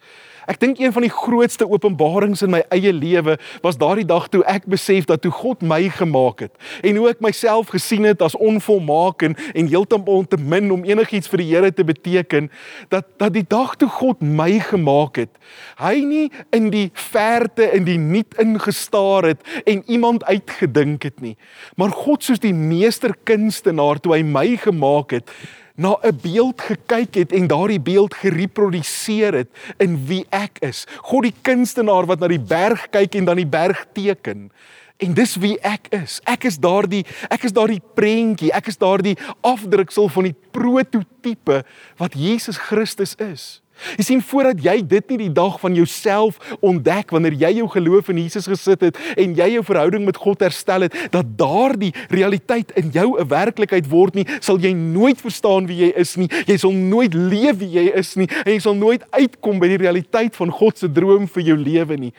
Ek 0.50 0.60
dink 0.60 0.80
een 0.80 0.92
van 0.94 1.06
die 1.06 1.14
grootste 1.14 1.68
openbarings 1.70 2.42
in 2.44 2.52
my 2.52 2.64
eie 2.74 2.92
lewe 2.94 3.38
was 3.64 3.78
daardie 3.80 4.08
dag 4.08 4.28
toe 4.32 4.44
ek 4.50 4.66
besef 4.70 5.08
dat 5.08 5.24
toe 5.24 5.32
God 5.32 5.64
my 5.64 5.88
gemaak 5.90 6.44
het 6.46 6.52
en 6.84 7.00
hoe 7.00 7.10
ek 7.12 7.22
myself 7.24 7.72
gesien 7.74 8.04
het 8.08 8.22
as 8.26 8.36
onvolmaak 8.36 9.24
en, 9.24 9.38
en 9.54 9.70
heeltemal 9.72 10.28
te 10.28 10.40
min 10.40 10.72
om 10.74 10.84
enigiets 10.88 11.32
vir 11.32 11.44
die 11.44 11.50
Here 11.54 11.72
te 11.72 11.86
beteken, 11.86 12.50
dat 12.90 13.08
dat 13.22 13.34
die 13.36 13.46
dag 13.48 13.76
toe 13.80 13.90
God 13.90 14.22
my 14.24 14.58
gemaak 14.64 15.20
het, 15.22 15.32
hy 15.80 15.96
nie 16.04 16.28
in 16.56 16.70
die 16.74 16.90
verte 17.12 17.70
in 17.78 17.88
die 17.88 18.00
niet 18.02 18.36
ingestaar 18.42 19.30
het 19.32 19.44
en 19.70 19.84
iemand 19.92 20.26
uitgedink 20.26 21.08
het 21.08 21.22
nie, 21.22 21.36
maar 21.80 21.94
God 21.94 22.24
soos 22.26 22.42
die 22.44 22.56
meesterkunstenaar 22.56 24.02
toe 24.04 24.18
hy 24.18 24.24
my 24.28 24.48
gemaak 24.64 25.16
het, 25.20 25.30
na 25.76 25.98
'n 26.04 26.20
beeld 26.22 26.62
gekyk 26.62 27.16
het 27.16 27.32
en 27.32 27.48
daardie 27.48 27.82
beeld 27.82 28.14
gereproduseer 28.14 29.34
het 29.34 29.50
in 29.78 30.06
wie 30.06 30.26
ek 30.30 30.60
is. 30.60 30.86
God 31.02 31.24
die 31.24 31.36
kunstenaar 31.42 32.06
wat 32.06 32.20
na 32.20 32.28
die 32.28 32.40
berg 32.40 32.90
kyk 32.90 33.16
en 33.16 33.26
dan 33.26 33.36
die 33.36 33.48
berg 33.48 33.86
teken. 33.94 34.52
En 34.98 35.14
dis 35.14 35.36
wie 35.36 35.60
ek 35.60 35.88
is. 35.90 36.20
Ek 36.24 36.44
is 36.44 36.58
daardie 36.58 37.06
ek 37.30 37.44
is 37.44 37.52
daardie 37.52 37.82
prentjie, 37.94 38.52
ek 38.54 38.68
is 38.68 38.78
daardie 38.78 39.18
afdruksel 39.42 40.10
van 40.10 40.24
die 40.24 40.36
prototipe 40.52 41.64
wat 41.98 42.14
Jesus 42.14 42.58
Christus 42.58 43.16
is. 43.16 43.63
Jy 43.98 44.04
sien 44.06 44.22
voordat 44.22 44.62
jy 44.64 44.76
dit 44.86 45.10
nie 45.12 45.18
die 45.26 45.34
dag 45.34 45.58
van 45.62 45.76
jouself 45.76 46.38
ontdek 46.62 47.12
wanneer 47.14 47.36
jy 47.42 47.52
jou 47.60 47.68
geloof 47.74 48.12
in 48.14 48.22
Jesus 48.22 48.48
gesit 48.50 48.86
het 48.86 49.00
en 49.20 49.34
jy 49.38 49.50
jou 49.56 49.64
verhouding 49.66 50.06
met 50.06 50.20
God 50.22 50.46
herstel 50.46 50.88
het 50.88 50.96
dat 51.14 51.34
daardie 51.40 51.92
realiteit 52.14 52.72
in 52.80 52.92
jou 52.94 53.20
'n 53.20 53.28
werklikheid 53.28 53.90
word 53.90 54.16
nie, 54.16 54.28
sal 54.40 54.60
jy 54.60 54.74
nooit 54.74 55.22
verstaan 55.22 55.68
wie 55.68 55.86
jy 55.86 55.92
is 55.96 56.16
nie. 56.16 56.30
Jy 56.48 56.58
sal 56.58 56.72
nooit 56.72 57.14
leef 57.14 57.58
wie 57.58 57.70
jy 57.70 57.92
is 57.96 58.16
nie 58.16 58.28
en 58.46 58.54
jy 58.54 58.60
sal 58.60 58.76
nooit 58.76 59.04
uitkom 59.12 59.60
by 59.60 59.68
die 59.68 59.82
realiteit 59.84 60.36
van 60.36 60.52
God 60.52 60.78
se 60.78 60.88
droom 60.88 61.28
vir 61.28 61.44
jou 61.44 61.58
lewe 61.58 61.98
nie. 61.98 62.14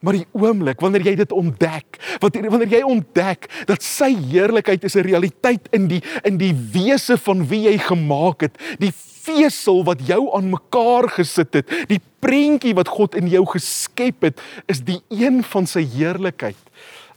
Maar 0.00 0.20
die 0.20 0.26
oomblik 0.32 0.80
wanneer 0.80 1.06
jy 1.08 1.14
dit 1.16 1.32
ontdek, 1.32 1.98
wanneer 2.20 2.68
jy 2.68 2.82
ontdek 2.84 3.48
dat 3.66 3.82
sy 3.82 4.12
heerlikheid 4.14 4.84
is 4.84 4.96
'n 4.96 5.06
realiteit 5.06 5.68
in 5.72 5.88
die 5.88 6.02
in 6.24 6.36
die 6.38 6.54
wese 6.72 7.16
van 7.16 7.46
wie 7.48 7.62
jy 7.68 7.78
gemaak 7.78 8.40
het, 8.40 8.58
die 8.78 8.92
vesel 9.26 9.82
wat 9.86 10.04
jou 10.06 10.22
aan 10.36 10.50
mekaar 10.52 11.10
gesit 11.16 11.60
het, 11.60 11.74
die 11.90 12.00
prentjie 12.22 12.74
wat 12.78 12.90
God 12.92 13.16
in 13.18 13.28
jou 13.30 13.44
geskep 13.56 14.30
het, 14.30 14.40
is 14.70 14.82
die 14.86 15.00
een 15.12 15.42
van 15.46 15.68
sy 15.70 15.84
heerlikheid. 15.96 16.58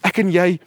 Ek 0.06 0.22
en 0.24 0.34
jy 0.34 0.58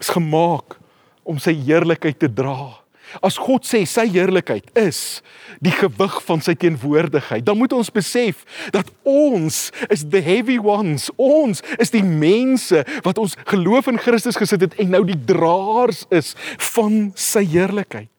is 0.00 0.10
gemaak 0.12 0.78
om 1.26 1.40
sy 1.42 1.54
heerlikheid 1.66 2.20
te 2.22 2.30
dra. 2.30 2.86
As 3.24 3.38
God 3.38 3.64
sê 3.66 3.84
sy 3.88 4.06
heerlikheid 4.10 4.66
is 4.78 5.22
die 5.62 5.72
gewig 5.72 6.16
van 6.26 6.42
sy 6.44 6.56
teenwoordigheid, 6.58 7.44
dan 7.46 7.58
moet 7.58 7.72
ons 7.76 7.92
besef 7.94 8.42
dat 8.74 8.90
ons 9.06 9.60
is 9.88 10.02
the 10.10 10.20
heavy 10.20 10.58
ones. 10.58 11.08
Ons 11.16 11.62
is 11.80 11.94
die 11.94 12.04
mense 12.04 12.82
wat 13.06 13.22
ons 13.22 13.38
geloof 13.46 13.88
in 13.92 14.02
Christus 14.02 14.38
gesit 14.40 14.66
het 14.66 14.76
en 14.82 14.92
nou 14.96 15.04
die 15.06 15.18
draers 15.28 16.04
is 16.14 16.34
van 16.74 17.06
sy 17.14 17.46
heerlikheid. 17.54 18.10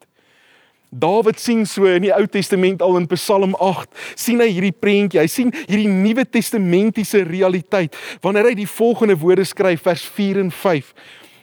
Dawid 0.98 1.39
sien 1.39 1.66
so 1.70 1.86
in 1.89 2.06
die 2.08 2.13
Ou 2.16 2.25
Testament 2.32 2.82
al 2.82 2.98
in 2.98 3.08
Psalm 3.12 3.54
8, 3.62 3.89
sien 4.18 4.42
hy 4.42 4.50
hierdie 4.50 4.74
prentjie. 4.74 5.22
Hy 5.22 5.27
sien 5.30 5.54
hierdie 5.68 5.89
Nuwe 5.92 6.25
Testamentiese 6.25 7.22
realiteit 7.27 7.98
wanneer 8.24 8.50
hy 8.50 8.56
die 8.58 8.70
volgende 8.70 9.18
woorde 9.20 9.46
skryf 9.46 9.86
vers 9.86 10.06
4 10.18 10.42
en 10.46 10.51
5. 10.54 10.89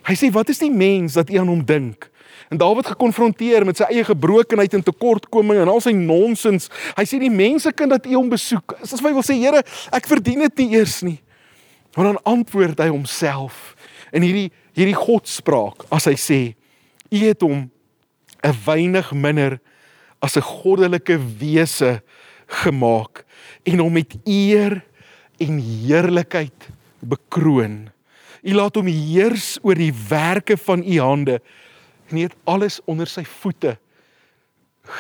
Hy 0.05 0.17
sê 0.19 0.31
wat 0.35 0.51
is 0.53 0.61
die 0.61 0.73
mens 0.73 1.17
dat 1.17 1.31
u 1.31 1.39
aan 1.41 1.53
hom 1.53 1.63
dink? 1.65 2.11
En 2.53 2.59
Dawid 2.61 2.87
gekonfronteer 2.87 3.65
met 3.67 3.79
sy 3.81 3.87
eie 3.89 4.05
gebrokenheid 4.05 4.75
en 4.77 4.85
tekortkoming 4.85 5.63
en 5.63 5.71
al 5.71 5.81
sy 5.83 5.95
nonsens. 5.97 6.69
Hy 6.99 7.05
sê 7.09 7.21
die 7.23 7.33
mense 7.33 7.73
kan 7.73 7.91
dat 7.91 8.07
U 8.07 8.13
hom 8.19 8.29
besoek. 8.33 8.77
As 8.85 9.01
hy 9.01 9.13
wil 9.15 9.25
sê 9.27 9.39
Here, 9.41 9.63
ek 9.95 10.09
verdien 10.11 10.45
dit 10.45 10.63
nie 10.63 10.77
eers 10.79 11.01
nie. 11.07 11.17
Maar 11.97 12.13
dan 12.13 12.21
antwoord 12.35 12.83
hy 12.83 12.91
homself 12.93 13.73
in 14.15 14.27
hierdie 14.27 14.51
hierdie 14.75 14.97
godspraak 14.99 15.87
as 15.95 16.09
hy 16.11 16.17
sê 16.19 16.41
U 17.15 17.21
het 17.23 17.43
hom 17.47 17.69
'n 18.45 18.55
weinig 18.65 19.13
minder 19.13 19.59
as 20.21 20.37
'n 20.37 20.45
goddelike 20.45 21.17
wese 21.39 22.03
gemaak 22.47 23.25
en 23.65 23.79
hom 23.79 23.93
met 23.93 24.17
eer 24.25 24.85
en 25.41 25.59
heerlikheid 25.59 26.69
bekroon. 27.01 27.89
U 28.43 28.53
laat 28.53 28.77
hom 28.77 28.87
heers 28.87 29.59
oor 29.63 29.75
die 29.75 29.93
werke 30.09 30.57
van 30.57 30.85
u 30.85 31.01
hande 31.01 31.41
en 32.11 32.17
het 32.21 32.35
alles 32.45 32.81
onder 32.85 33.09
sy 33.09 33.25
voete 33.25 33.79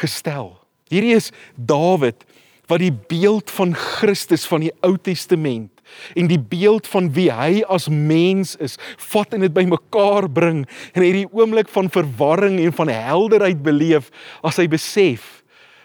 gestel. 0.01 0.57
Hierdie 0.89 1.15
is 1.15 1.31
Dawid 1.57 2.25
wat 2.67 2.81
die 2.81 2.93
beeld 2.93 3.51
van 3.51 3.75
Christus 3.77 4.47
van 4.49 4.65
die 4.65 4.73
Ou 4.81 4.97
Testament 4.97 5.74
en 6.15 6.29
die 6.31 6.41
beeld 6.41 6.87
van 6.87 7.13
wie 7.13 7.31
hy 7.33 7.63
as 7.69 7.89
mens 7.89 8.57
is, 8.57 8.79
vat 9.13 9.35
en 9.35 9.41
dit 9.41 9.55
bymekaar 9.55 10.29
bring 10.31 10.65
en 10.93 11.03
hierdie 11.03 11.29
oomblik 11.33 11.69
van 11.69 11.91
verwarring 11.91 12.61
en 12.61 12.73
van 12.73 12.93
helderheid 12.93 13.63
beleef 13.63 14.11
as 14.43 14.61
hy 14.61 14.69
besef 14.69 15.45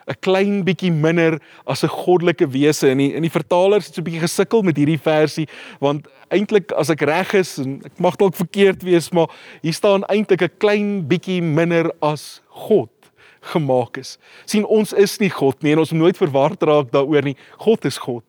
'n 0.10 0.18
klein 0.26 0.64
bietjie 0.66 0.92
minder 0.92 1.38
as 1.68 1.84
'n 1.84 1.94
goddelike 1.94 2.48
wese 2.50 2.90
in 2.90 2.98
die 2.98 3.14
in 3.14 3.22
die 3.22 3.30
vertalers 3.30 3.86
het 3.86 3.96
so 3.96 4.02
'n 4.02 4.08
bietjie 4.10 4.26
gesukkel 4.26 4.62
met 4.64 4.78
hierdie 4.78 5.02
versie 5.02 5.48
want 5.80 6.08
eintlik 6.30 6.72
as 6.72 6.90
ek 6.90 7.02
reg 7.02 7.34
is 7.34 7.58
en 7.58 7.82
ek 7.86 8.00
mag 8.00 8.16
dalk 8.18 8.36
verkeerd 8.36 8.84
wees 8.84 9.12
maar 9.12 9.30
hier 9.62 9.74
staan 9.74 10.04
eintlik 10.10 10.42
'n 10.42 10.58
klein 10.58 11.08
bietjie 11.08 11.42
minder 11.42 11.92
as 12.02 12.42
God 12.48 12.90
gemaak 13.42 13.98
is. 13.98 14.18
sien 14.46 14.66
ons 14.66 14.94
is 14.94 15.18
nie 15.20 15.30
God 15.30 15.62
nie 15.64 15.72
en 15.72 15.80
ons 15.80 15.92
moet 15.92 16.02
nooit 16.02 16.18
verward 16.18 16.64
raak 16.64 16.92
daaroor 16.92 17.24
nie. 17.24 17.38
God 17.58 17.86
is 17.86 17.98
God. 17.98 18.24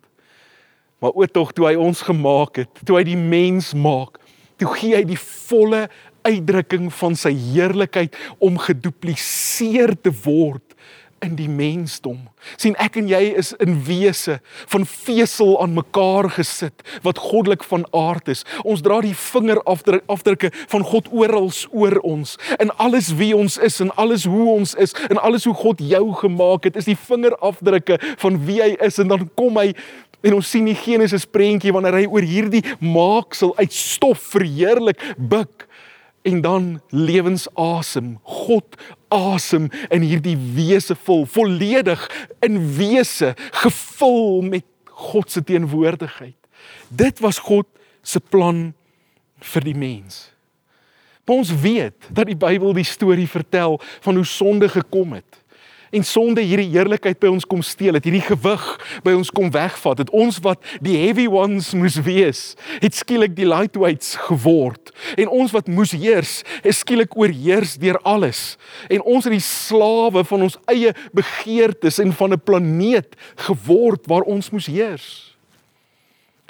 Maar 1.00 1.16
ook 1.16 1.32
tog 1.32 1.52
toe 1.56 1.66
hy 1.70 1.76
ons 1.80 2.02
gemaak 2.04 2.62
het, 2.62 2.82
toe 2.84 2.98
hy 3.00 3.04
die 3.08 3.18
mens 3.18 3.72
maak, 3.74 4.20
toe 4.60 4.68
gee 4.76 4.96
hy 4.98 5.04
die 5.08 5.20
volle 5.20 5.86
uitdrukking 6.28 6.90
van 6.92 7.16
sy 7.16 7.32
heerlikheid 7.32 8.16
om 8.44 8.60
gedupliseer 8.60 9.94
te 10.04 10.12
word 10.24 10.76
in 11.20 11.36
die 11.36 11.48
mensdom. 11.48 12.28
sien 12.56 12.72
ek 12.80 12.94
en 12.96 13.08
jy 13.10 13.20
is 13.36 13.50
in 13.60 13.74
wese 13.84 14.38
van 14.72 14.86
vesel 14.88 15.52
aan 15.60 15.74
mekaar 15.76 16.30
gesit 16.32 16.84
wat 17.04 17.20
goddelik 17.20 17.64
van 17.68 17.84
aard 17.96 18.30
is. 18.32 18.44
Ons 18.64 18.80
dra 18.84 19.02
die 19.04 19.14
vingerafdrukke 19.16 20.48
van 20.72 20.86
God 20.88 21.10
oral 21.12 21.50
oor 21.76 21.98
ons 22.06 22.36
in 22.56 22.72
alles 22.80 23.12
wie 23.20 23.34
ons 23.36 23.58
is 23.60 23.80
en 23.84 23.92
alles 24.00 24.24
hoe 24.24 24.48
ons 24.54 24.74
is 24.80 24.96
en 25.10 25.20
alles 25.20 25.44
hoe 25.44 25.54
God 25.54 25.82
jou 25.84 26.06
gemaak 26.22 26.70
het 26.70 26.80
is 26.80 26.88
die 26.88 26.96
vingerafdrukke 26.96 28.00
van 28.24 28.40
wie 28.48 28.62
hy 28.62 28.72
is 28.80 29.00
en 29.02 29.12
dan 29.12 29.28
kom 29.36 29.60
hy 29.60 29.74
En 30.20 30.36
ons 30.36 30.50
sien 30.50 30.66
die 30.68 30.76
Genesis 30.76 31.24
prentjie 31.24 31.72
wanneer 31.72 32.02
hy 32.02 32.06
oor 32.10 32.26
hierdie 32.26 32.64
maaksel 32.84 33.54
uit 33.56 33.72
stof 33.72 34.30
verheerlik 34.34 35.00
buig 35.16 35.66
en 36.28 36.40
dan 36.44 36.64
lewensasem 36.92 38.18
God 38.22 38.76
asem 39.08 39.70
in 39.88 40.04
hierdie 40.04 40.36
wese 40.56 40.94
vol 41.06 41.24
volledig 41.24 42.02
in 42.44 42.60
wese 42.76 43.32
gevul 43.62 44.42
met 44.44 44.66
God 45.00 45.30
se 45.32 45.40
teenwoordigheid. 45.44 46.36
Dit 46.88 47.24
was 47.24 47.40
God 47.40 47.66
se 48.04 48.20
plan 48.20 48.70
vir 49.40 49.64
die 49.64 49.76
mens. 49.76 50.28
Maar 51.24 51.40
ons 51.40 51.54
weet 51.62 52.10
dat 52.12 52.28
die 52.28 52.36
Bybel 52.36 52.74
die 52.76 52.84
storie 52.84 53.28
vertel 53.28 53.78
van 54.04 54.20
hoe 54.20 54.26
sonde 54.28 54.68
gekom 54.68 55.16
het 55.16 55.39
en 55.90 56.04
sonde 56.06 56.42
hierdie 56.44 56.70
heerlikheid 56.70 57.18
by 57.22 57.30
ons 57.32 57.46
kom 57.48 57.62
steel 57.66 57.98
het 57.98 58.06
hierdie 58.06 58.24
gewig 58.24 58.66
by 59.06 59.14
ons 59.16 59.32
kom 59.34 59.50
wegvat 59.54 60.04
het 60.04 60.12
ons 60.16 60.40
wat 60.44 60.62
die 60.84 60.96
heavy 61.00 61.26
ones 61.30 61.72
moes 61.74 61.98
wees 62.06 62.42
het 62.82 62.96
skielik 62.96 63.34
die 63.38 63.48
lightweights 63.48 64.16
geword 64.28 64.92
en 65.16 65.32
ons 65.40 65.54
wat 65.56 65.70
moes 65.70 65.94
heers 65.96 66.40
is 66.62 66.82
skielik 66.84 67.16
oorheers 67.18 67.76
deur 67.82 67.98
alles 68.08 68.56
en 68.88 69.02
ons 69.02 69.26
het 69.26 69.34
die 69.34 69.44
slawe 69.44 70.24
van 70.26 70.46
ons 70.48 70.58
eie 70.70 70.94
begeertes 71.16 71.98
en 72.02 72.12
van 72.12 72.34
'n 72.34 72.44
planeet 72.44 73.16
geword 73.48 74.06
waar 74.06 74.22
ons 74.22 74.50
moes 74.50 74.66
heers 74.66 75.29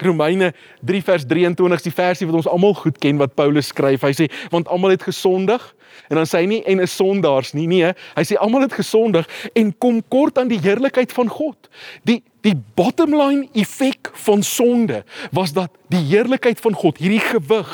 Romeine 0.01 0.53
3 0.81 1.03
vers 1.03 1.25
23 1.25 1.77
is 1.77 1.85
die 1.85 1.93
versie 1.93 2.27
wat 2.27 2.39
ons 2.41 2.49
almal 2.49 2.73
goed 2.77 2.97
ken 3.01 3.19
wat 3.21 3.35
Paulus 3.35 3.71
skryf. 3.71 4.01
Hy 4.01 4.13
sê 4.17 4.27
want 4.53 4.67
almal 4.67 4.95
het 4.95 5.05
gesondig 5.07 5.63
en 6.09 6.19
dan 6.19 6.27
sê 6.29 6.41
hy 6.41 6.49
nie 6.49 6.61
en 6.69 6.83
is 6.83 6.95
sondaars 6.95 7.53
nie. 7.57 7.67
Nee, 7.67 7.93
hy 8.15 8.25
sê 8.27 8.37
almal 8.41 8.65
het 8.65 8.75
gesondig 8.75 9.29
en 9.57 9.71
kom 9.77 10.01
kort 10.13 10.41
aan 10.41 10.51
die 10.51 10.61
heerlikheid 10.61 11.13
van 11.15 11.31
God. 11.31 11.71
Die 12.07 12.21
die 12.41 12.55
bottom 12.73 13.13
line 13.13 13.45
effek 13.53 14.09
van 14.25 14.41
sonde 14.41 15.03
was 15.29 15.53
dat 15.53 15.69
die 15.93 16.01
heerlikheid 16.09 16.57
van 16.63 16.73
God, 16.73 16.97
hierdie 16.97 17.21
gewig 17.21 17.69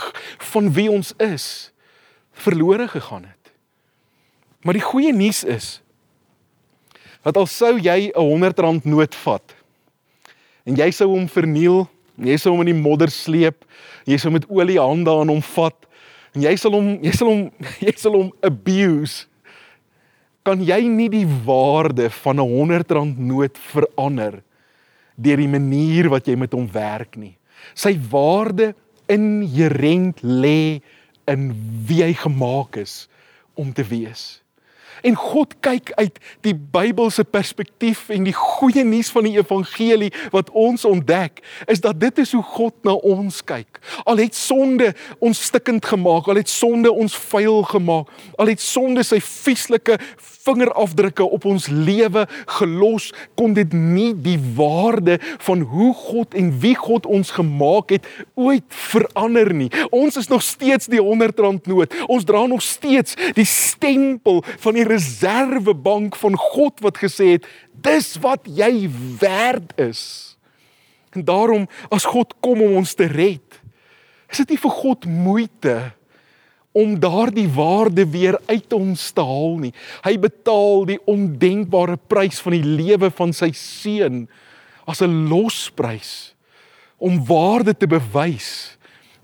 van 0.52 0.74
wie 0.76 0.90
ons 0.92 1.14
is, 1.24 1.72
verlore 2.36 2.90
gegaan 2.92 3.24
het. 3.24 3.54
Maar 4.68 4.76
die 4.76 4.84
goeie 4.84 5.14
nuus 5.16 5.46
is 5.48 5.78
dat 7.24 7.38
al 7.40 7.48
sou 7.48 7.78
jy 7.80 8.12
'n 8.12 8.20
100 8.20 8.60
rand 8.60 8.86
noot 8.86 9.16
vat 9.16 9.56
en 10.66 10.76
jy 10.76 10.92
sou 10.92 11.08
hom 11.10 11.28
verniel 11.28 11.88
Jy 12.18 12.38
sal 12.42 12.56
hom 12.56 12.64
in 12.66 12.72
die 12.72 12.82
modder 12.82 13.12
sleep. 13.14 13.66
Jy 14.10 14.18
sal 14.22 14.34
met 14.34 14.48
olie 14.50 14.80
hande 14.82 15.12
aan 15.12 15.30
hom 15.30 15.44
vat 15.54 15.86
en 16.36 16.44
jy 16.44 16.54
sal 16.60 16.76
hom 16.78 16.90
jy 17.02 17.14
sal 17.16 17.32
hom 17.32 17.44
jy 17.86 17.94
sal 17.98 18.18
hom 18.18 18.32
abuse. 18.46 19.26
Kan 20.48 20.64
jy 20.64 20.80
nie 20.88 21.10
die 21.12 21.28
waarde 21.46 22.10
van 22.24 22.40
'n 22.40 22.50
100 22.50 22.92
rand 22.96 23.20
noot 23.20 23.58
verander 23.58 24.42
deur 25.18 25.38
die 25.38 25.50
manier 25.50 26.10
wat 26.10 26.28
jy 26.28 26.36
met 26.36 26.54
hom 26.54 26.68
werk 26.72 27.18
nie? 27.18 27.36
Sy 27.74 27.98
waarde 28.10 28.74
inherent 29.10 30.22
lê 30.22 30.82
in 31.28 31.52
wie 31.88 32.04
hy 32.04 32.14
gemaak 32.14 32.78
is 32.78 33.08
om 33.56 33.74
te 33.74 33.84
wees. 33.84 34.42
En 35.02 35.16
God 35.16 35.54
kyk 35.60 35.92
uit 35.96 36.20
die 36.46 36.56
Bybelse 36.56 37.24
perspektief 37.24 38.10
en 38.14 38.26
die 38.28 38.36
goeie 38.36 38.84
nuus 38.84 39.10
van 39.14 39.28
die 39.28 39.38
evangelie 39.38 40.12
wat 40.34 40.50
ons 40.50 40.86
ontdek, 40.86 41.42
is 41.66 41.82
dat 41.84 42.00
dit 42.02 42.24
is 42.24 42.32
hoe 42.32 42.44
God 42.44 42.76
na 42.88 42.96
ons 42.96 43.44
kyk. 43.44 43.80
Al 44.04 44.24
het 44.24 44.36
sonde 44.36 44.94
ons 45.20 45.44
stikkend 45.50 45.86
gemaak, 45.86 46.28
al 46.28 46.42
het 46.42 46.50
sonde 46.50 46.92
ons 46.92 47.18
vuil 47.30 47.64
gemaak, 47.64 48.12
al 48.38 48.54
het 48.54 48.62
sonde 48.62 49.04
sy 49.06 49.20
vieslike 49.24 50.00
vingerafdrukke 50.48 51.26
op 51.26 51.46
ons 51.50 51.68
lewe 51.72 52.26
gelos, 52.58 53.12
kon 53.36 53.54
dit 53.58 53.74
nie 53.76 54.12
die 54.16 54.40
waarde 54.58 55.20
van 55.46 55.66
hoe 55.68 55.92
God 55.98 56.36
en 56.38 56.52
wie 56.64 56.76
God 56.78 57.06
ons 57.06 57.34
gemaak 57.36 57.94
het 57.96 58.08
ooit 58.40 58.68
verander 58.92 59.54
nie. 59.54 59.70
Ons 59.92 60.20
is 60.20 60.32
nog 60.32 60.44
steeds 60.46 60.90
die 60.92 61.02
100 61.04 61.40
rand 61.44 61.68
noot. 61.68 61.94
Ons 62.08 62.28
dra 62.28 62.46
nog 62.48 62.64
steeds 62.66 63.18
die 63.38 63.48
stempel 63.48 64.44
van 64.64 64.78
die 64.78 64.88
reservebank 64.88 66.16
van 66.20 66.38
God 66.38 66.84
wat 66.86 67.02
gesê 67.02 67.38
het 67.38 67.48
dis 67.84 68.16
wat 68.24 68.48
jy 68.50 68.88
werd 69.20 69.76
is. 69.80 70.02
En 71.16 71.26
daarom 71.26 71.68
as 71.94 72.06
God 72.06 72.34
kom 72.40 72.62
om 72.62 72.78
ons 72.82 72.94
te 72.98 73.08
red, 73.10 73.62
is 74.30 74.42
dit 74.44 74.56
nie 74.56 74.62
vir 74.62 74.74
God 74.82 75.08
moeite 75.08 75.78
om 76.78 76.94
daardie 77.02 77.48
waarde 77.50 78.06
weer 78.14 78.38
uit 78.46 78.74
ons 78.74 79.10
te 79.12 79.24
haal 79.26 79.58
nie. 79.66 79.74
Hy 80.06 80.14
betaal 80.22 80.86
die 80.92 81.00
ondenkbare 81.10 81.98
prys 82.10 82.42
van 82.44 82.54
die 82.54 82.66
lewe 82.66 83.10
van 83.18 83.34
sy 83.34 83.50
seun 83.58 84.28
as 84.86 85.02
'n 85.02 85.28
losprys 85.30 86.36
om 86.98 87.26
waarde 87.26 87.74
te 87.78 87.88
bewys. 87.88 88.77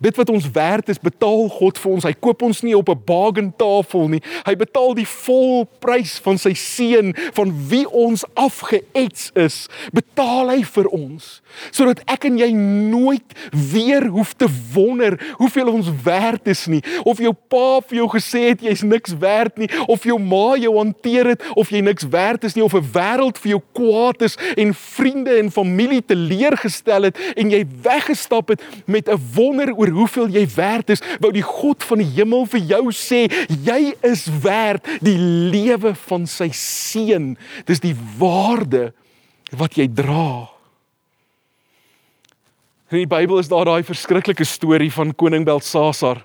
Dit 0.04 0.16
wat 0.20 0.30
ons 0.30 0.52
werd 0.52 0.90
is, 0.92 1.00
betaal 1.00 1.48
God 1.48 1.78
vir 1.80 1.92
ons. 1.96 2.04
Hy 2.04 2.12
koop 2.20 2.42
ons 2.44 2.60
nie 2.66 2.76
op 2.76 2.90
'n 2.90 3.04
bargain-tafel 3.06 4.08
nie. 4.12 4.22
Hy 4.44 4.56
betaal 4.56 4.94
die 4.94 5.08
vol 5.08 5.64
prys 5.80 6.20
van 6.20 6.38
sy 6.38 6.54
seun 6.54 7.16
van 7.34 7.54
wie 7.70 7.88
ons 7.90 8.26
afgeets 8.34 9.32
is. 9.34 9.70
Betaal 9.94 10.50
hy 10.50 10.64
vir 10.64 10.88
ons 10.88 11.42
sodat 11.72 12.02
ek 12.10 12.26
en 12.26 12.38
jy 12.38 12.52
nooit 12.52 13.34
weer 13.72 14.08
hoef 14.08 14.34
te 14.34 14.48
wonder 14.74 15.20
hoeveel 15.38 15.68
ons 15.68 15.88
werd 16.04 16.48
is 16.48 16.66
nie. 16.68 16.82
Of 17.04 17.18
jou 17.18 17.34
pa 17.34 17.80
vir 17.88 17.98
jou 17.98 18.08
gesê 18.10 18.50
het 18.50 18.62
jy's 18.62 18.82
niks 18.82 19.18
werd 19.18 19.58
nie, 19.58 19.70
of 19.88 20.04
jou 20.04 20.20
ma 20.20 20.58
jou 20.58 20.78
hanteer 20.78 21.34
het 21.34 21.42
of 21.56 21.70
jy 21.70 21.82
niks 21.82 22.08
werd 22.10 22.44
is 22.44 22.56
nie 22.56 22.64
of 22.64 22.74
'n 22.74 22.90
wêreld 22.94 23.38
vir 23.38 23.50
jou 23.50 23.62
kwaad 23.72 24.22
is 24.22 24.38
en 24.58 24.74
vriende 24.74 25.38
en 25.38 25.52
familie 25.52 26.02
teleurgestel 26.06 27.04
het 27.04 27.18
en 27.36 27.50
jy 27.50 27.66
weggestap 27.82 28.48
het 28.50 28.62
met 28.86 29.10
'n 29.10 29.22
wonder 29.36 29.74
oor 29.74 29.93
hoeveel 29.98 30.32
jy 30.34 30.44
werd 30.56 30.94
is, 30.96 31.04
wou 31.24 31.32
die 31.36 31.46
God 31.46 31.84
van 31.84 32.02
die 32.04 32.10
hemel 32.18 32.46
vir 32.50 32.66
jou 32.74 32.84
sê, 32.96 33.26
jy 33.50 33.94
is 34.06 34.26
werd 34.44 34.88
die 35.04 35.18
lewe 35.18 35.94
van 36.08 36.28
sy 36.30 36.50
seun. 36.58 37.34
Dis 37.70 37.84
die 37.84 37.96
waarde 38.20 38.92
wat 39.54 39.78
jy 39.78 39.88
dra. 39.92 40.50
In 42.94 43.02
die 43.02 43.10
Bybel 43.10 43.40
is 43.42 43.50
daar 43.50 43.66
daai 43.66 43.82
verskriklike 43.86 44.46
storie 44.46 44.92
van 44.94 45.16
koning 45.18 45.46
Belsasar. 45.48 46.20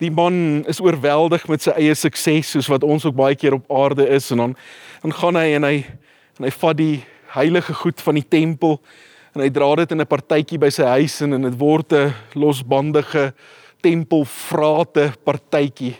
Die 0.00 0.10
man 0.10 0.64
is 0.68 0.80
oorweldig 0.80 1.44
met 1.52 1.66
sy 1.66 1.74
eie 1.76 1.94
sukses 1.94 2.54
soos 2.54 2.68
wat 2.72 2.86
ons 2.86 3.04
ook 3.04 3.16
baie 3.18 3.36
keer 3.38 3.58
op 3.58 3.68
aarde 3.68 4.06
is 4.08 4.30
en 4.34 4.40
dan 4.40 4.54
dan 5.02 5.12
gaan 5.12 5.36
hy 5.36 5.50
en 5.58 5.66
hy 5.68 5.74
en 6.38 6.46
hy 6.48 6.50
vat 6.50 6.78
die 6.80 6.96
heilige 7.34 7.76
goed 7.76 8.00
van 8.02 8.18
die 8.18 8.24
tempel 8.26 8.78
en 9.34 9.42
hy 9.42 9.50
dra 9.50 9.68
dit 9.80 9.92
in 9.92 10.00
'n 10.00 10.06
partytjie 10.06 10.58
by 10.58 10.70
sy 10.70 10.86
huis 10.98 11.20
en 11.22 11.42
dit 11.42 11.58
word 11.58 11.92
'n 11.92 12.14
losbandige 12.34 13.34
tempelvrate 13.82 15.12
partytjie. 15.24 15.96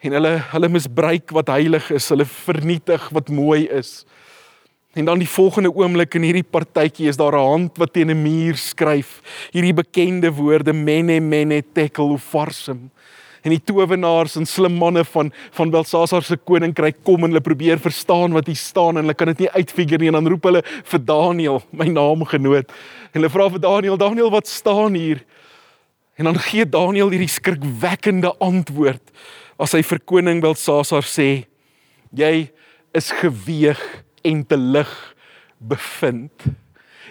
En 0.00 0.12
hulle 0.12 0.38
hulle 0.52 0.68
misbruik 0.68 1.30
wat 1.30 1.48
heilig 1.48 1.90
is, 1.90 2.08
hulle 2.08 2.24
vernietig 2.24 3.10
wat 3.10 3.28
mooi 3.28 3.66
is. 3.66 4.04
En 4.94 5.04
dan 5.04 5.18
die 5.18 5.28
volgende 5.28 5.74
oomblik 5.74 6.14
in 6.14 6.22
hierdie 6.22 6.46
partytjie 6.46 7.08
is 7.08 7.16
daar 7.16 7.34
'n 7.34 7.48
hand 7.50 7.78
wat 7.78 7.92
teen 7.92 8.10
'n 8.10 8.22
muur 8.22 8.56
skryf 8.56 9.20
hierdie 9.52 9.74
bekende 9.74 10.30
woorde 10.30 10.72
mene 10.72 11.20
mene 11.20 11.62
tekel 11.74 12.16
farsum 12.18 12.90
en 13.48 13.54
die 13.56 13.64
towenaars 13.64 14.36
en 14.36 14.46
slim 14.48 14.76
manne 14.76 15.02
van 15.08 15.32
van 15.56 15.72
Belsasar 15.72 16.24
se 16.26 16.36
koninkryk 16.36 17.00
kom 17.06 17.24
en 17.24 17.32
hulle 17.32 17.44
probeer 17.44 17.80
verstaan 17.80 18.36
wat 18.36 18.50
hier 18.50 18.60
staan 18.60 18.98
en 18.98 19.06
hulle 19.06 19.16
kan 19.16 19.32
dit 19.32 19.46
nie 19.46 19.50
uitfigure 19.56 20.02
nie 20.02 20.10
en 20.12 20.18
dan 20.20 20.28
roep 20.28 20.48
hulle 20.50 20.62
vir 20.90 21.02
Daniël, 21.08 21.62
my 21.72 21.88
naamgenoot. 21.88 22.68
En 23.12 23.20
hulle 23.20 23.32
vra 23.32 23.48
vir 23.54 23.62
Daniël, 23.64 23.98
Daniël, 24.00 24.30
wat 24.34 24.50
staan 24.50 24.98
hier? 24.98 25.24
En 26.20 26.28
dan 26.28 26.40
gee 26.48 26.66
Daniël 26.68 27.12
hierdie 27.14 27.30
skrikwekkende 27.32 28.34
antwoord 28.44 29.14
as 29.58 29.72
hy 29.74 29.82
vir 29.86 30.02
koning 30.04 30.42
Belsasar 30.44 31.06
sê: 31.06 31.46
"Jy 32.12 32.50
is 32.94 33.12
geweeg 33.22 33.80
en 34.24 34.44
te 34.44 34.56
lig 34.56 34.92
bevind." 35.58 36.50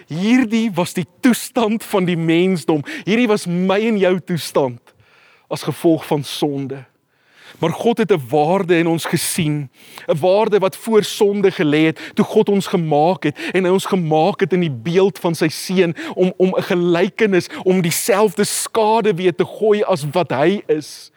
Hierdie 0.08 0.70
was 0.72 0.94
die 0.96 1.06
toestand 1.20 1.84
van 1.84 2.06
die 2.08 2.16
mensdom. 2.16 2.80
Hierdie 3.04 3.28
was 3.28 3.44
my 3.46 3.80
en 3.90 3.98
jou 4.00 4.14
toestand 4.20 4.87
as 5.48 5.62
gevolg 5.62 6.06
van 6.06 6.24
sonde. 6.24 6.84
Maar 7.58 7.70
God 7.70 7.98
het 7.98 8.12
'n 8.12 8.28
waarde 8.28 8.78
in 8.78 8.86
ons 8.86 9.04
gesien, 9.04 9.70
'n 10.06 10.18
waarde 10.18 10.58
wat 10.58 10.76
voor 10.76 11.02
sonde 11.04 11.50
gelê 11.52 11.84
het 11.84 12.10
toe 12.14 12.24
God 12.24 12.48
ons 12.48 12.66
gemaak 12.66 13.22
het 13.22 13.38
en 13.52 13.64
hy 13.64 13.70
ons 13.70 13.86
gemaak 13.86 14.40
het 14.40 14.52
in 14.52 14.60
die 14.60 14.76
beeld 14.82 15.18
van 15.18 15.34
sy 15.34 15.48
seun 15.48 15.96
om 16.14 16.32
om 16.36 16.54
'n 16.56 16.62
gelykenis 16.62 17.48
om 17.62 17.80
dieselfde 17.80 18.44
skade 18.44 19.14
weer 19.14 19.34
te 19.34 19.44
gooi 19.44 19.82
as 19.82 20.04
wat 20.12 20.30
hy 20.30 20.62
is. 20.66 21.10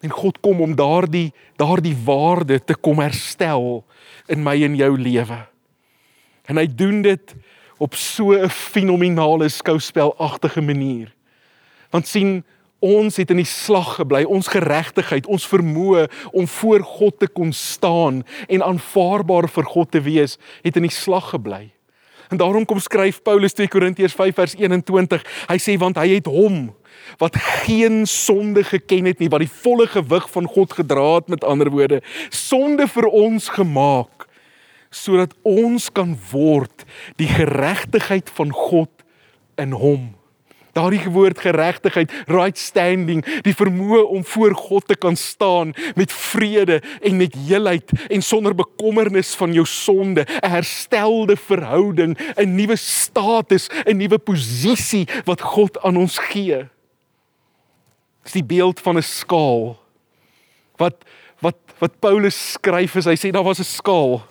En 0.00 0.10
God 0.10 0.40
kom 0.40 0.60
om 0.60 0.74
daardie 0.74 1.32
daardie 1.56 1.96
waarde 2.04 2.64
te 2.64 2.74
kom 2.74 2.98
herstel 2.98 3.84
in 4.26 4.42
my 4.42 4.62
en 4.62 4.76
jou 4.76 4.98
lewe. 4.98 5.46
En 6.44 6.56
hy 6.56 6.66
doen 6.74 7.02
dit 7.02 7.34
op 7.78 7.94
so 7.94 8.32
'n 8.32 8.48
fenominale 8.48 9.48
skouspelagtige 9.48 10.60
manier. 10.60 11.14
Want 11.90 12.08
sien 12.08 12.44
ons 12.82 13.16
het 13.20 13.30
in 13.30 13.38
die 13.40 13.48
slag 13.48 13.94
gebly, 14.00 14.24
ons 14.26 14.50
geregtigheid, 14.50 15.28
ons 15.30 15.46
vermoë 15.46 16.08
om 16.34 16.48
voor 16.58 16.82
God 16.98 17.20
te 17.22 17.28
kon 17.30 17.52
staan 17.54 18.22
en 18.48 18.66
aanvaarbaar 18.66 19.48
vir 19.54 19.70
God 19.70 19.92
te 19.94 20.02
wees, 20.02 20.38
het 20.66 20.76
in 20.76 20.88
die 20.88 20.94
slag 20.94 21.30
gebly. 21.30 21.68
En 22.32 22.40
daarom 22.40 22.64
kom 22.64 22.80
skryf 22.80 23.20
Paulus 23.22 23.52
2 23.52 23.68
Korintiërs 23.68 24.16
5 24.16 24.34
vers 24.34 24.54
21. 24.56 25.24
Hy 25.50 25.58
sê 25.60 25.76
want 25.78 26.00
hy 26.00 26.14
het 26.16 26.30
hom 26.30 26.70
wat 27.20 27.36
geen 27.36 28.06
sonde 28.08 28.64
geken 28.64 29.08
het 29.10 29.20
nie, 29.20 29.28
wat 29.32 29.42
die 29.44 29.52
volle 29.62 29.86
gewig 29.90 30.26
van 30.32 30.48
God 30.48 30.72
gedra 30.76 31.06
het 31.18 31.28
met 31.32 31.44
ander 31.44 31.70
woorde, 31.72 32.00
sonde 32.30 32.86
vir 32.88 33.08
ons 33.08 33.48
gemaak 33.52 34.28
sodat 34.92 35.32
ons 35.48 35.88
kan 35.92 36.12
word 36.32 36.84
die 37.20 37.28
geregtigheid 37.28 38.28
van 38.36 38.52
God 38.52 39.04
in 39.60 39.72
hom. 39.76 40.12
Daardie 40.72 41.10
woord 41.12 41.40
geregtigheid, 41.44 42.12
right 42.32 42.58
standing, 42.58 43.20
die 43.44 43.52
vermoë 43.52 44.06
om 44.08 44.24
voor 44.24 44.54
God 44.56 44.86
te 44.88 44.96
kan 44.96 45.16
staan 45.16 45.74
met 45.98 46.12
vrede 46.12 46.80
en 47.04 47.18
met 47.20 47.36
heelheid 47.36 47.92
en 48.08 48.24
sonder 48.24 48.54
bekommernis 48.56 49.34
van 49.36 49.52
jou 49.52 49.66
sonde, 49.66 50.24
'n 50.24 50.50
herstelde 50.50 51.36
verhouding, 51.36 52.16
'n 52.36 52.54
nuwe 52.54 52.76
status, 52.76 53.68
'n 53.84 53.96
nuwe 53.96 54.18
posisie 54.18 55.08
wat 55.24 55.40
God 55.40 55.82
aan 55.82 55.96
ons 55.96 56.18
gee. 56.18 56.68
Dis 58.22 58.32
die 58.32 58.44
beeld 58.44 58.80
van 58.80 58.96
'n 58.96 59.02
skaal. 59.02 59.76
Wat 60.76 61.04
wat 61.40 61.56
wat 61.78 61.98
Paulus 61.98 62.52
skryf 62.52 62.94
is, 62.94 63.04
hy 63.04 63.16
sê 63.16 63.30
daar 63.30 63.44
was 63.44 63.58
'n 63.58 63.64
skaal 63.64 64.22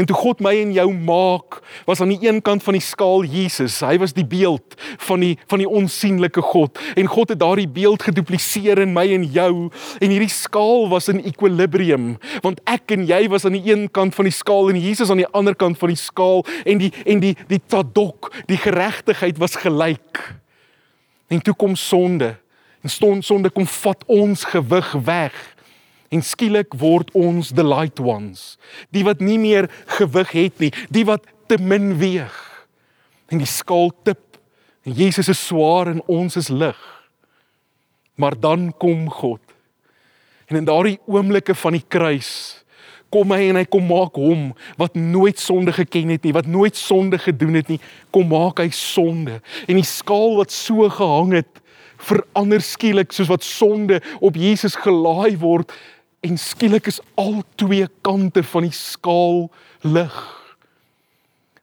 En 0.00 0.06
toe 0.08 0.16
God 0.16 0.38
my 0.40 0.54
en 0.56 0.70
jou 0.72 0.86
maak, 0.96 1.58
was 1.84 2.00
aan 2.00 2.14
die 2.14 2.22
een 2.24 2.38
kant 2.40 2.62
van 2.64 2.76
die 2.78 2.84
skaal 2.84 3.26
Jesus. 3.28 3.82
Hy 3.84 3.98
was 4.00 4.14
die 4.16 4.24
beeld 4.24 4.76
van 5.04 5.20
die 5.20 5.34
van 5.50 5.60
die 5.60 5.68
onsigbare 5.68 6.44
God. 6.44 6.80
En 6.96 7.10
God 7.10 7.34
het 7.34 7.40
daardie 7.42 7.68
beeld 7.68 8.06
gedupliseer 8.08 8.80
in 8.80 8.94
my 8.96 9.04
en 9.12 9.26
jou. 9.34 9.68
En 10.00 10.08
hierdie 10.14 10.32
skaal 10.32 10.88
was 10.88 11.10
in 11.12 11.20
equilibrium, 11.28 12.14
want 12.40 12.62
ek 12.70 12.96
en 12.96 13.04
jy 13.08 13.26
was 13.28 13.44
aan 13.44 13.58
die 13.58 13.72
een 13.74 13.90
kant 13.92 14.16
van 14.16 14.30
die 14.30 14.34
skaal 14.34 14.72
en 14.72 14.80
Jesus 14.80 15.12
aan 15.12 15.20
die 15.20 15.30
ander 15.36 15.56
kant 15.58 15.76
van 15.78 15.92
die 15.92 16.00
skaal 16.00 16.46
en 16.64 16.80
die 16.80 16.92
en 17.04 17.20
die 17.20 17.36
die 17.50 17.60
tadok, 17.60 18.32
die 18.48 18.60
geregtigheid 18.60 19.36
was 19.42 19.60
gelyk. 19.60 20.22
En 21.28 21.44
toe 21.44 21.54
kom 21.54 21.76
sonde. 21.76 22.38
En 22.80 23.22
sonde 23.22 23.52
kom 23.52 23.68
vat 23.68 24.04
ons 24.08 24.48
gewig 24.48 24.92
weg. 25.04 25.36
En 26.10 26.22
skielik 26.26 26.74
word 26.74 27.12
ons 27.14 27.52
the 27.54 27.64
light 27.64 28.00
ones, 28.02 28.56
die 28.90 29.04
wat 29.06 29.22
nie 29.22 29.38
meer 29.38 29.70
gewig 29.98 30.32
het 30.34 30.62
nie, 30.62 30.72
die 30.90 31.04
wat 31.06 31.26
te 31.50 31.58
min 31.62 31.94
weeg. 32.00 32.34
En 33.30 33.38
die 33.38 33.48
skaal 33.48 33.92
tip. 34.02 34.40
En 34.82 34.96
Jesus 34.96 35.28
is 35.30 35.42
swaar 35.46 35.90
en 35.92 36.02
ons 36.10 36.36
is 36.36 36.48
lig. 36.50 36.78
Maar 38.18 38.34
dan 38.40 38.72
kom 38.78 39.06
God. 39.10 39.42
En 40.50 40.58
in 40.58 40.66
daardie 40.66 40.98
oomblikke 41.06 41.54
van 41.54 41.78
die 41.78 41.86
kruis 41.86 42.32
kom 43.10 43.32
hy 43.34 43.48
en 43.50 43.58
hy 43.58 43.64
kom 43.66 43.88
maak 43.90 44.18
hom 44.18 44.50
wat 44.78 44.94
nooit 44.98 45.38
sonde 45.42 45.74
geken 45.74 46.12
het 46.14 46.26
nie, 46.26 46.34
wat 46.34 46.46
nooit 46.46 46.78
sonde 46.78 47.18
gedoen 47.18 47.58
het 47.58 47.70
nie, 47.72 47.80
kom 48.14 48.28
maak 48.30 48.62
hy 48.62 48.68
sonde. 48.74 49.40
En 49.66 49.78
die 49.78 49.86
skaal 49.86 50.36
wat 50.38 50.54
so 50.54 50.86
gehang 50.94 51.34
het, 51.40 51.62
verander 52.00 52.62
skielik 52.64 53.10
soos 53.12 53.30
wat 53.30 53.44
sonde 53.44 53.98
op 54.24 54.38
Jesus 54.38 54.78
gelaai 54.78 55.36
word 55.42 55.74
en 56.20 56.38
skielik 56.38 56.86
is 56.86 57.00
al 57.14 57.42
twee 57.54 57.86
kante 58.00 58.42
van 58.42 58.66
die 58.68 58.76
skaal 58.76 59.48
lig. 59.80 60.39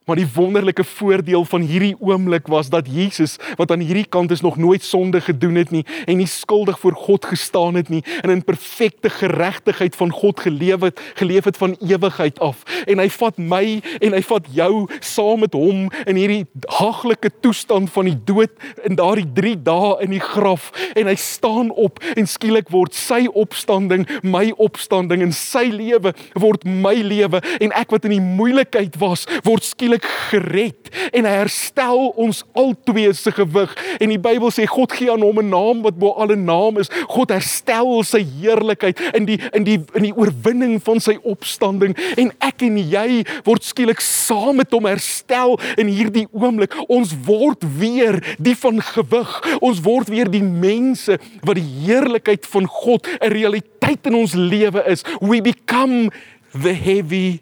Maar 0.08 0.16
die 0.16 0.28
wonderlike 0.34 0.84
voordeel 0.84 1.44
van 1.44 1.60
hierdie 1.60 1.96
oomblik 2.00 2.46
was 2.46 2.70
dat 2.72 2.86
Jesus 2.88 3.36
wat 3.56 3.70
aan 3.70 3.82
hierdie 3.84 4.06
kant 4.08 4.30
is 4.30 4.40
nog 4.40 4.56
nooit 4.56 4.82
sonde 4.82 5.20
gedoen 5.20 5.54
het 5.54 5.70
nie 5.70 5.84
en 6.06 6.16
nie 6.16 6.26
skuldig 6.26 6.78
voor 6.80 6.94
God 6.96 7.24
gestaan 7.24 7.74
het 7.74 7.88
nie 7.92 8.00
en 8.22 8.30
in 8.30 8.44
perfekte 8.44 9.10
geregtigheid 9.10 9.96
van 9.96 10.10
God 10.10 10.40
geleef 10.40 10.80
het, 10.80 11.00
geleef 11.14 11.44
het 11.44 11.56
van 11.56 11.76
ewigheid 11.80 12.40
af. 12.40 12.62
En 12.86 12.98
hy 12.98 13.08
vat 13.18 13.36
my 13.36 13.82
en 14.00 14.16
hy 14.16 14.22
vat 14.30 14.48
jou 14.56 14.86
saam 15.04 15.44
met 15.44 15.52
hom 15.52 15.90
in 16.06 16.16
hierdie 16.16 16.46
haglike 16.78 17.30
toestand 17.44 17.92
van 17.92 18.08
die 18.08 18.16
dood 18.24 18.56
in 18.88 18.96
daardie 18.96 19.28
3 19.36 19.54
dae 19.68 19.92
in 20.06 20.16
die 20.16 20.24
graf 20.24 20.70
en 20.94 21.12
hy 21.12 21.16
staan 21.20 21.68
op 21.70 22.00
en 22.16 22.26
skielik 22.26 22.72
word 22.72 22.96
sy 22.96 23.26
opstanding 23.28 24.08
my 24.22 24.46
opstanding 24.56 25.26
en 25.28 25.36
sy 25.36 25.66
lewe 25.74 26.14
word 26.32 26.64
my 26.64 26.96
lewe 26.96 27.44
en 27.60 27.76
ek 27.76 27.92
wat 27.92 28.08
in 28.08 28.16
die 28.16 28.24
moeilikheid 28.24 28.96
was 29.04 29.28
word 29.44 29.68
skielik 29.68 29.97
oomblik 29.98 30.06
gered 30.30 30.88
en 31.12 31.24
hy 31.24 31.34
herstel 31.42 32.10
ons 32.16 32.42
altwee 32.56 33.12
se 33.14 33.30
gewig. 33.32 33.72
En 34.00 34.10
die 34.10 34.20
Bybel 34.20 34.50
sê 34.52 34.66
God 34.68 34.92
gee 34.92 35.10
aan 35.10 35.22
hom 35.22 35.38
'n 35.40 35.48
naam 35.48 35.82
wat 35.82 35.98
bo 35.98 36.12
alle 36.12 36.36
naam 36.36 36.78
is. 36.78 36.90
God 37.08 37.30
herstel 37.30 38.02
sy 38.04 38.24
heerlikheid 38.40 38.98
in 39.14 39.24
die 39.24 39.38
in 39.52 39.64
die 39.64 39.80
in 39.94 40.02
die 40.02 40.14
oorwinning 40.16 40.80
van 40.82 41.00
sy 41.00 41.18
opstanding 41.22 41.96
en 42.16 42.32
ek 42.40 42.62
en 42.62 42.76
jy 42.76 43.24
word 43.44 43.64
skielik 43.64 44.00
saam 44.00 44.56
met 44.56 44.70
hom 44.70 44.84
herstel 44.84 45.58
in 45.76 45.88
hierdie 45.88 46.28
oomblik. 46.32 46.74
Ons 46.88 47.14
word 47.24 47.64
weer 47.78 48.20
die 48.38 48.56
van 48.56 48.80
gewig. 48.80 49.58
Ons 49.60 49.80
word 49.80 50.08
weer 50.08 50.30
die 50.30 50.42
mense 50.42 51.18
wat 51.42 51.56
die 51.56 51.86
heerlikheid 51.86 52.46
van 52.46 52.66
God 52.66 53.06
'n 53.20 53.32
realiteit 53.32 54.06
in 54.06 54.14
ons 54.14 54.34
lewe 54.34 54.84
is. 54.86 55.02
We 55.20 55.40
become 55.40 56.10
the 56.52 56.74
heavy 56.74 57.40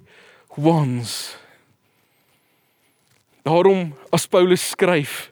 ones. 0.56 1.36
Daarom 3.46 3.92
as 4.10 4.26
Paulus 4.26 4.72
skryf 4.72 5.28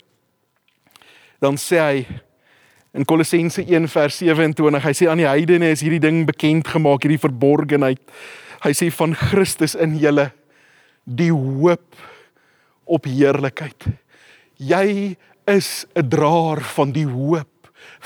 dan 1.42 1.58
sê 1.58 1.80
hy 1.82 2.04
in 2.94 3.04
Kolossense 3.04 3.64
1 3.66 3.88
vers 3.90 4.20
27, 4.22 4.78
hy 4.84 4.92
sê 4.94 5.08
aan 5.10 5.18
die 5.18 5.26
heidene 5.26 5.72
is 5.74 5.82
hierdie 5.82 6.00
ding 6.00 6.22
bekend 6.28 6.68
gemaak, 6.70 7.02
hierdie 7.02 7.18
verborgenheid. 7.18 7.98
Hy 8.62 8.72
sê 8.72 8.86
van 8.94 9.16
Christus 9.18 9.74
in 9.74 9.96
julle 9.98 10.28
die 11.04 11.32
hoop 11.34 11.98
op 12.86 13.08
heerlikheid. 13.10 13.90
Jy 14.62 15.16
is 15.50 15.84
'n 15.98 16.08
draer 16.08 16.62
van 16.78 16.94
die 16.94 17.08
hoop 17.10 17.50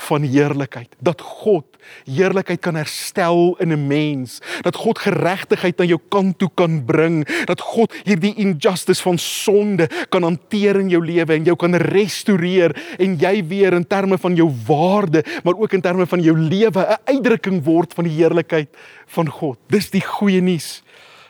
van 0.09 0.25
heerlikheid 0.25 0.89
dat 0.99 1.21
God 1.21 1.68
heerlikheid 2.05 2.59
kan 2.59 2.75
herstel 2.75 3.55
in 3.59 3.71
'n 3.71 3.87
mens. 3.87 4.39
Dat 4.61 4.75
God 4.75 4.99
geregtigheid 4.99 5.77
na 5.77 5.85
jou 5.85 5.99
kant 6.09 6.37
toe 6.37 6.49
kan 6.53 6.85
bring. 6.85 7.45
Dat 7.45 7.61
God 7.61 7.93
hierdie 8.03 8.35
injustice 8.35 9.01
van 9.01 9.17
sonde 9.17 9.89
kan 10.09 10.23
hanteer 10.23 10.79
in 10.79 10.89
jou 10.89 11.05
lewe 11.05 11.33
en 11.33 11.43
jou 11.43 11.55
kan 11.55 11.75
restoreer. 11.75 12.95
En 12.97 13.15
jy 13.15 13.45
weer 13.47 13.73
in 13.73 13.87
terme 13.87 14.17
van 14.17 14.35
jou 14.35 14.51
waarde 14.65 15.23
maar 15.43 15.57
ook 15.57 15.73
in 15.73 15.81
terme 15.81 16.05
van 16.07 16.21
jou 16.21 16.37
lewe 16.37 16.79
'n 16.79 16.97
uitdrukking 17.05 17.63
word 17.63 17.93
van 17.93 18.03
die 18.03 18.13
heerlikheid 18.13 18.69
van 19.05 19.27
God. 19.29 19.57
Dis 19.67 19.89
die 19.89 20.01
goeie 20.01 20.41
nuus 20.41 20.83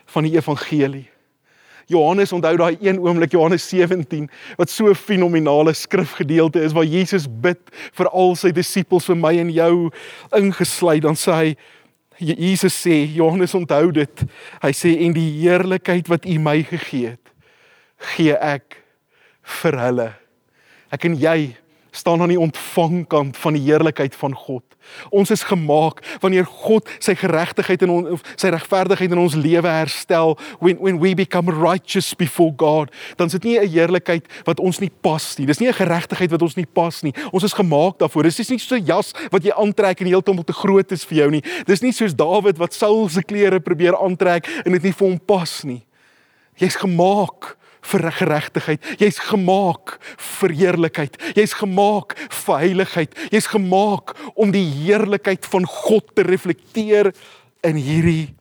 van 0.06 0.24
die 0.24 0.36
evangelie 0.36 1.19
Johannes 1.90 2.34
onthou 2.36 2.54
daai 2.58 2.78
een 2.82 3.00
oomblik 3.02 3.34
Johannes 3.34 3.66
17 3.70 4.30
wat 4.58 4.70
so 4.70 4.90
'n 4.90 4.96
fenominale 4.96 5.74
skrifgedeelte 5.74 6.62
is 6.62 6.74
waar 6.74 6.86
Jesus 6.86 7.26
bid 7.28 7.60
vir 7.98 8.08
al 8.10 8.36
sy 8.36 8.52
disippels 8.52 9.06
vir 9.06 9.18
my 9.18 9.34
en 9.38 9.50
jou 9.50 9.90
ingesluit 10.32 11.02
dan 11.02 11.16
sê 11.16 11.32
hy 11.34 11.56
Jesus 12.20 12.76
sê 12.76 13.08
Johannes 13.16 13.56
onthou 13.56 13.92
dit. 13.92 14.24
Hy 14.62 14.72
sê 14.76 14.92
en 15.06 15.14
die 15.14 15.40
heerlikheid 15.40 16.08
wat 16.08 16.26
U 16.26 16.40
my 16.40 16.64
gegee 16.64 17.16
het 17.16 17.30
gee 18.00 18.36
ek 18.36 18.78
vir 19.62 19.78
hulle. 19.80 20.10
Ek 20.92 21.06
en 21.06 21.18
jy 21.20 21.56
staan 22.00 22.22
aan 22.24 22.34
die 22.34 22.40
ontvangkant 22.40 23.38
van 23.38 23.58
die 23.58 23.64
heerlikheid 23.68 24.16
van 24.16 24.36
God. 24.36 24.64
Ons 25.14 25.32
is 25.32 25.44
gemaak 25.44 26.02
wanneer 26.24 26.48
God 26.48 26.88
sy 27.04 27.14
geregtigheid 27.20 27.84
en 27.86 28.18
sy 28.40 28.52
regverdigheid 28.54 29.12
in 29.14 29.22
ons 29.22 29.36
lewe 29.38 29.70
herstel, 29.70 30.38
when 30.64 30.80
when 30.80 31.00
we 31.02 31.14
become 31.16 31.52
righteous 31.52 32.14
before 32.18 32.54
God, 32.58 32.94
dan 33.20 33.28
is 33.28 33.38
dit 33.38 33.44
nie 33.44 33.60
'n 33.60 33.70
heerlikheid 33.70 34.26
wat 34.46 34.60
ons 34.60 34.80
nie 34.80 34.92
pas 35.02 35.38
nie. 35.38 35.46
Dis 35.46 35.60
nie 35.60 35.68
'n 35.68 35.74
geregtigheid 35.74 36.32
wat 36.32 36.42
ons 36.42 36.56
nie 36.56 36.66
pas 36.66 37.04
nie. 37.04 37.14
Ons 37.32 37.44
is 37.44 37.54
gemaak 37.54 38.00
daarvoor. 38.00 38.24
Dis 38.24 38.50
nie 38.50 38.60
so 38.60 38.76
'n 38.76 38.86
jas 38.86 39.14
wat 39.32 39.44
jy 39.44 39.52
aantrek 39.52 40.02
en 40.02 40.08
heeltemal 40.08 40.44
te 40.44 40.54
groot 40.54 40.92
is 40.92 41.06
vir 41.06 41.18
jou 41.18 41.32
nie. 41.32 41.44
Dis 41.66 41.82
nie 41.82 41.92
soos 41.92 42.16
Dawid 42.16 42.58
wat 42.58 42.74
Saul 42.74 43.10
se 43.10 43.22
klere 43.22 43.60
probeer 43.60 43.96
aantrek 43.96 44.48
en 44.66 44.72
dit 44.72 44.84
nie 44.84 44.94
vir 44.94 45.08
hom 45.08 45.20
pas 45.20 45.64
nie. 45.64 45.84
Jy's 46.56 46.76
gemaak 46.76 47.59
vir 47.82 48.12
geregtigheid. 48.12 48.88
Jy's 49.00 49.20
gemaak 49.30 49.98
vir 50.40 50.56
heerlikheid. 50.56 51.18
Jy's 51.38 51.56
gemaak 51.58 52.16
vir 52.18 52.64
heiligheid. 52.64 53.16
Jy's 53.32 53.48
gemaak 53.50 54.16
om 54.36 54.52
die 54.54 54.66
heerlikheid 54.84 55.46
van 55.50 55.66
God 55.66 56.12
te 56.16 56.26
reflekteer 56.28 57.14
in 57.66 57.80
hierdie 57.80 58.34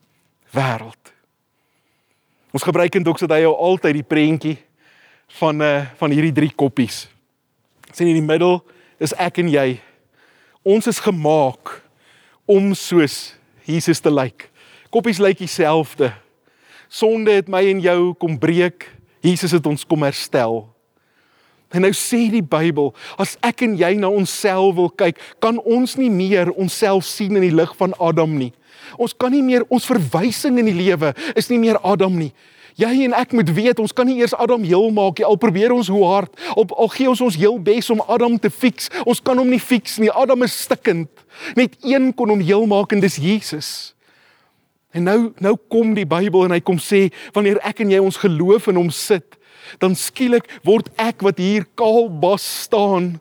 wêreld. 0.55 1.15
Ons 2.55 2.65
gebruik 2.65 2.95
in 2.97 3.05
Doxadai 3.05 3.45
altyd 3.47 4.01
die 4.01 4.07
prentjie 4.07 4.57
van 5.39 5.61
eh, 5.63 5.87
van 6.01 6.13
hierdie 6.15 6.35
drie 6.35 6.53
koppies. 6.57 7.07
Sien 7.93 8.09
in 8.09 8.19
die 8.19 8.25
middel 8.25 8.63
is 9.01 9.15
ek 9.21 9.43
en 9.43 9.51
jy. 9.53 9.79
Ons 10.65 10.89
is 10.91 11.01
gemaak 11.01 11.79
om 12.49 12.73
soos 12.75 13.37
Jesus 13.69 14.01
te 14.01 14.11
lyk. 14.11 14.49
Koppies 14.91 15.21
lyk 15.21 15.39
dieselfde. 15.43 16.11
Sonde 16.89 17.35
het 17.37 17.51
my 17.53 17.61
en 17.69 17.83
jou 17.85 18.15
kom 18.17 18.39
breek 18.41 18.89
Jesus 19.25 19.55
het 19.57 19.67
ons 19.67 19.87
kom 19.87 20.03
herstel. 20.07 20.65
En 21.69 21.85
nou 21.85 21.93
sê 21.93 22.31
die 22.33 22.45
Bybel, 22.45 22.95
as 23.21 23.35
ek 23.45 23.67
en 23.67 23.75
jy 23.77 23.91
na 24.01 24.09
onsself 24.09 24.77
wil 24.79 24.89
kyk, 24.89 25.19
kan 25.43 25.59
ons 25.69 25.99
nie 26.01 26.09
meer 26.09 26.49
onsself 26.57 27.05
sien 27.05 27.37
in 27.37 27.45
die 27.45 27.53
lig 27.53 27.75
van 27.77 27.93
Adam 28.01 28.39
nie. 28.41 28.55
Ons 28.97 29.13
kan 29.13 29.35
nie 29.35 29.45
meer 29.45 29.67
ons 29.69 29.85
verwysing 29.89 30.57
in 30.63 30.71
die 30.71 30.79
lewe 30.79 31.13
is 31.37 31.51
nie 31.53 31.61
meer 31.61 31.77
Adam 31.85 32.17
nie. 32.17 32.31
Jy 32.79 32.93
en 33.09 33.15
ek 33.19 33.35
moet 33.35 33.51
weet, 33.51 33.81
ons 33.83 33.93
kan 33.93 34.07
nie 34.07 34.21
eers 34.21 34.37
Adam 34.39 34.63
heel 34.63 34.87
maak 34.95 35.19
nie. 35.19 35.27
Al 35.27 35.37
probeer 35.41 35.75
ons 35.75 35.91
hoe 35.91 36.05
hard, 36.07 36.31
op 36.55 36.73
al 36.79 36.89
gee 36.95 37.11
ons 37.11 37.21
ons 37.27 37.37
heel 37.37 37.59
bes 37.59 37.91
om 37.91 38.05
Adam 38.07 38.39
te 38.39 38.53
fix, 38.55 38.87
ons 39.03 39.19
kan 39.21 39.37
hom 39.37 39.51
nie 39.51 39.61
fix 39.61 39.99
nie. 39.99 40.13
Adam 40.15 40.47
is 40.47 40.55
stikkend. 40.63 41.11
Net 41.59 41.75
een 41.83 42.13
kon 42.15 42.31
hom 42.31 42.41
heel 42.41 42.69
maak 42.71 42.95
en 42.95 43.03
dis 43.03 43.19
Jesus. 43.19 43.98
En 44.97 45.05
nou 45.05 45.19
nou 45.45 45.55
kom 45.69 45.95
die 45.97 46.09
Bybel 46.09 46.47
en 46.47 46.57
hy 46.57 46.61
kom 46.65 46.81
sê 46.81 47.09
wanneer 47.37 47.61
ek 47.67 47.83
en 47.85 47.93
jy 47.93 48.01
ons 48.03 48.21
geloof 48.23 48.71
in 48.73 48.81
hom 48.81 48.91
sit, 48.95 49.37
dan 49.83 49.97
skielik 49.99 50.49
word 50.65 50.89
ek 50.97 51.25
wat 51.27 51.41
hier 51.43 51.67
kaal 51.77 52.09
bas 52.09 52.45
staan 52.65 53.19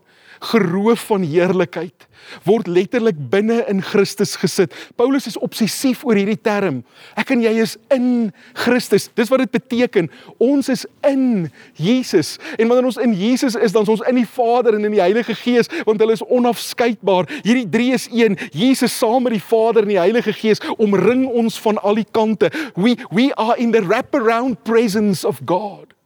geroof 0.54 1.10
van 1.10 1.26
heerlikheid 1.28 2.07
word 2.48 2.68
letterlik 2.68 3.18
binne 3.32 3.64
in 3.70 3.82
Christus 3.82 4.36
gesit. 4.40 4.74
Paulus 4.96 5.28
is 5.28 5.38
obsessief 5.38 6.04
oor 6.06 6.18
hierdie 6.20 6.40
term. 6.40 6.84
Ek 7.18 7.32
en 7.36 7.42
jy 7.44 7.54
is 7.64 7.78
in 7.94 8.32
Christus. 8.58 9.10
Dis 9.18 9.32
wat 9.32 9.44
dit 9.46 9.56
beteken. 9.58 10.10
Ons 10.44 10.70
is 10.74 10.86
in 11.08 11.50
Jesus. 11.80 12.36
En 12.58 12.68
wanneer 12.70 12.90
ons 12.90 13.02
in 13.02 13.16
Jesus 13.18 13.56
is, 13.56 13.76
dan 13.76 13.88
is 13.88 13.94
ons 13.98 14.06
in 14.10 14.22
die 14.22 14.28
Vader 14.28 14.78
en 14.78 14.88
in 14.88 14.96
die 14.96 15.04
Heilige 15.04 15.36
Gees, 15.38 15.72
want 15.88 16.02
hulle 16.04 16.16
is 16.18 16.26
onafskeidbaar. 16.26 17.30
Hierdie 17.42 17.68
drie 17.70 17.92
is 17.96 18.08
een. 18.12 18.38
Jesus 18.52 18.96
saam 18.98 19.28
met 19.28 19.36
die 19.38 19.44
Vader 19.44 19.86
en 19.86 19.94
die 19.94 20.02
Heilige 20.02 20.34
Gees 20.36 20.64
omring 20.78 21.28
ons 21.28 21.60
van 21.64 21.82
al 21.82 22.02
die 22.02 22.08
kante. 22.12 22.52
We 22.76 22.96
we 23.12 23.32
are 23.36 23.58
in 23.58 23.72
the 23.72 23.84
wraparound 23.86 24.64
presence 24.64 25.26
of 25.28 25.42
God. 25.46 25.97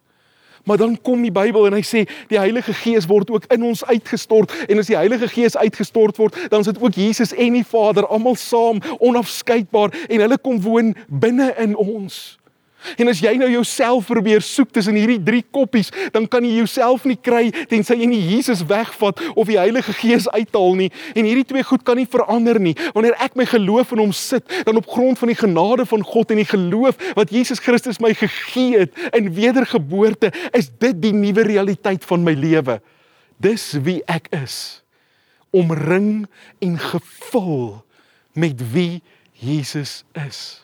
Maar 0.64 0.78
dan 0.78 0.98
kom 1.02 1.22
die 1.22 1.32
Bybel 1.32 1.66
en 1.68 1.78
hy 1.78 1.84
sê 1.86 2.04
die 2.32 2.40
Heilige 2.40 2.74
Gees 2.74 3.08
word 3.10 3.32
ook 3.32 3.48
in 3.54 3.64
ons 3.64 3.86
uitgestort 3.86 4.54
en 4.68 4.82
as 4.82 4.92
die 4.92 4.98
Heilige 4.98 5.28
Gees 5.32 5.58
uitgestort 5.58 6.18
word, 6.18 6.38
dan 6.50 6.60
is 6.60 6.72
dit 6.72 6.82
ook 6.82 6.96
Jesus 6.96 7.34
en 7.34 7.54
die 7.54 7.66
Vader 7.68 8.08
almal 8.08 8.36
saam 8.36 8.82
onafskeidbaar 9.00 9.96
en 10.08 10.20
hulle 10.20 10.38
kom 10.38 10.62
woon 10.62 10.96
binne 11.08 11.54
in 11.58 11.76
ons. 11.76 12.41
En 12.98 13.12
as 13.12 13.22
jy 13.24 13.34
nou 13.40 13.50
jouself 13.52 14.10
probeer 14.10 14.44
soek 14.46 14.72
tussen 14.76 14.98
hierdie 15.00 15.20
drie 15.24 15.44
koppies, 15.54 15.92
dan 16.16 16.28
kan 16.32 16.46
jy 16.46 16.58
jouself 16.62 17.06
nie 17.10 17.18
kry 17.18 17.50
tensy 17.72 17.98
jy 18.02 18.10
nie 18.10 18.22
Jesus 18.34 18.64
wegvat 18.70 19.22
of 19.36 19.50
die 19.50 19.60
Heilige 19.60 19.94
Gees 19.98 20.28
uithaal 20.32 20.78
nie. 20.80 20.90
En 21.16 21.28
hierdie 21.28 21.48
twee 21.48 21.66
goed 21.68 21.86
kan 21.88 22.00
nie 22.00 22.08
verander 22.10 22.60
nie. 22.62 22.76
Wanneer 22.96 23.18
ek 23.24 23.38
my 23.40 23.46
geloof 23.50 23.94
in 23.96 24.04
hom 24.06 24.16
sit, 24.16 24.46
dan 24.68 24.80
op 24.80 24.90
grond 24.90 25.20
van 25.22 25.32
die 25.32 25.40
genade 25.40 25.86
van 25.90 26.06
God 26.06 26.34
en 26.34 26.42
die 26.42 26.50
geloof 26.50 27.00
wat 27.18 27.34
Jesus 27.34 27.62
Christus 27.64 28.02
my 28.04 28.14
gegee 28.18 28.86
het 28.86 28.98
in 29.18 29.32
wedergeboorte, 29.36 30.32
is 30.58 30.72
dit 30.82 30.98
die 31.02 31.14
nuwe 31.16 31.46
realiteit 31.48 32.06
van 32.08 32.26
my 32.26 32.36
lewe. 32.38 32.80
Dis 33.42 33.72
wie 33.84 34.02
ek 34.12 34.30
is. 34.36 34.82
Omring 35.52 36.28
en 36.64 36.78
gevul 36.80 37.82
met 38.38 38.62
wie 38.72 39.02
Jesus 39.42 40.04
is. 40.14 40.62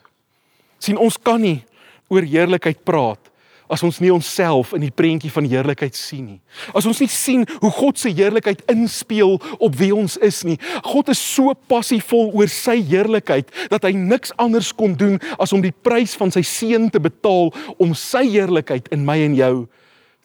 sien 0.78 1.00
ons 1.02 1.18
kan 1.18 1.42
nie 1.42 1.64
oor 2.12 2.28
heerlikheid 2.28 2.84
praat 2.88 3.28
as 3.68 3.84
ons 3.84 4.00
nie 4.00 4.12
onsself 4.14 4.72
in 4.76 4.84
die 4.86 4.94
prentjie 4.96 5.32
van 5.32 5.48
heerlikheid 5.48 5.96
sien 5.98 6.24
nie. 6.26 6.40
As 6.72 6.88
ons 6.88 7.02
nie 7.04 7.10
sien 7.12 7.44
hoe 7.60 7.72
God 7.76 8.00
se 8.00 8.12
heerlikheid 8.16 8.64
inspel 8.72 9.36
op 9.60 9.76
wie 9.80 9.92
ons 9.96 10.16
is 10.24 10.42
nie. 10.48 10.56
God 10.88 11.12
is 11.12 11.20
so 11.20 11.52
passievol 11.68 12.32
oor 12.32 12.52
sy 12.52 12.78
heerlikheid 12.88 13.52
dat 13.72 13.84
hy 13.88 13.94
niks 13.98 14.32
anders 14.40 14.72
kon 14.76 14.96
doen 14.98 15.20
as 15.36 15.54
om 15.56 15.64
die 15.64 15.76
prys 15.76 16.16
van 16.20 16.32
sy 16.34 16.46
seun 16.48 16.88
te 16.94 17.02
betaal 17.04 17.52
om 17.76 17.92
sy 17.98 18.24
heerlikheid 18.30 18.88
in 18.96 19.04
my 19.08 19.20
en 19.26 19.36
jou 19.38 19.54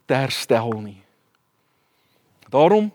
te 0.07 0.19
herstel 0.19 0.73
nie. 0.79 1.01
Daarom 2.53 2.93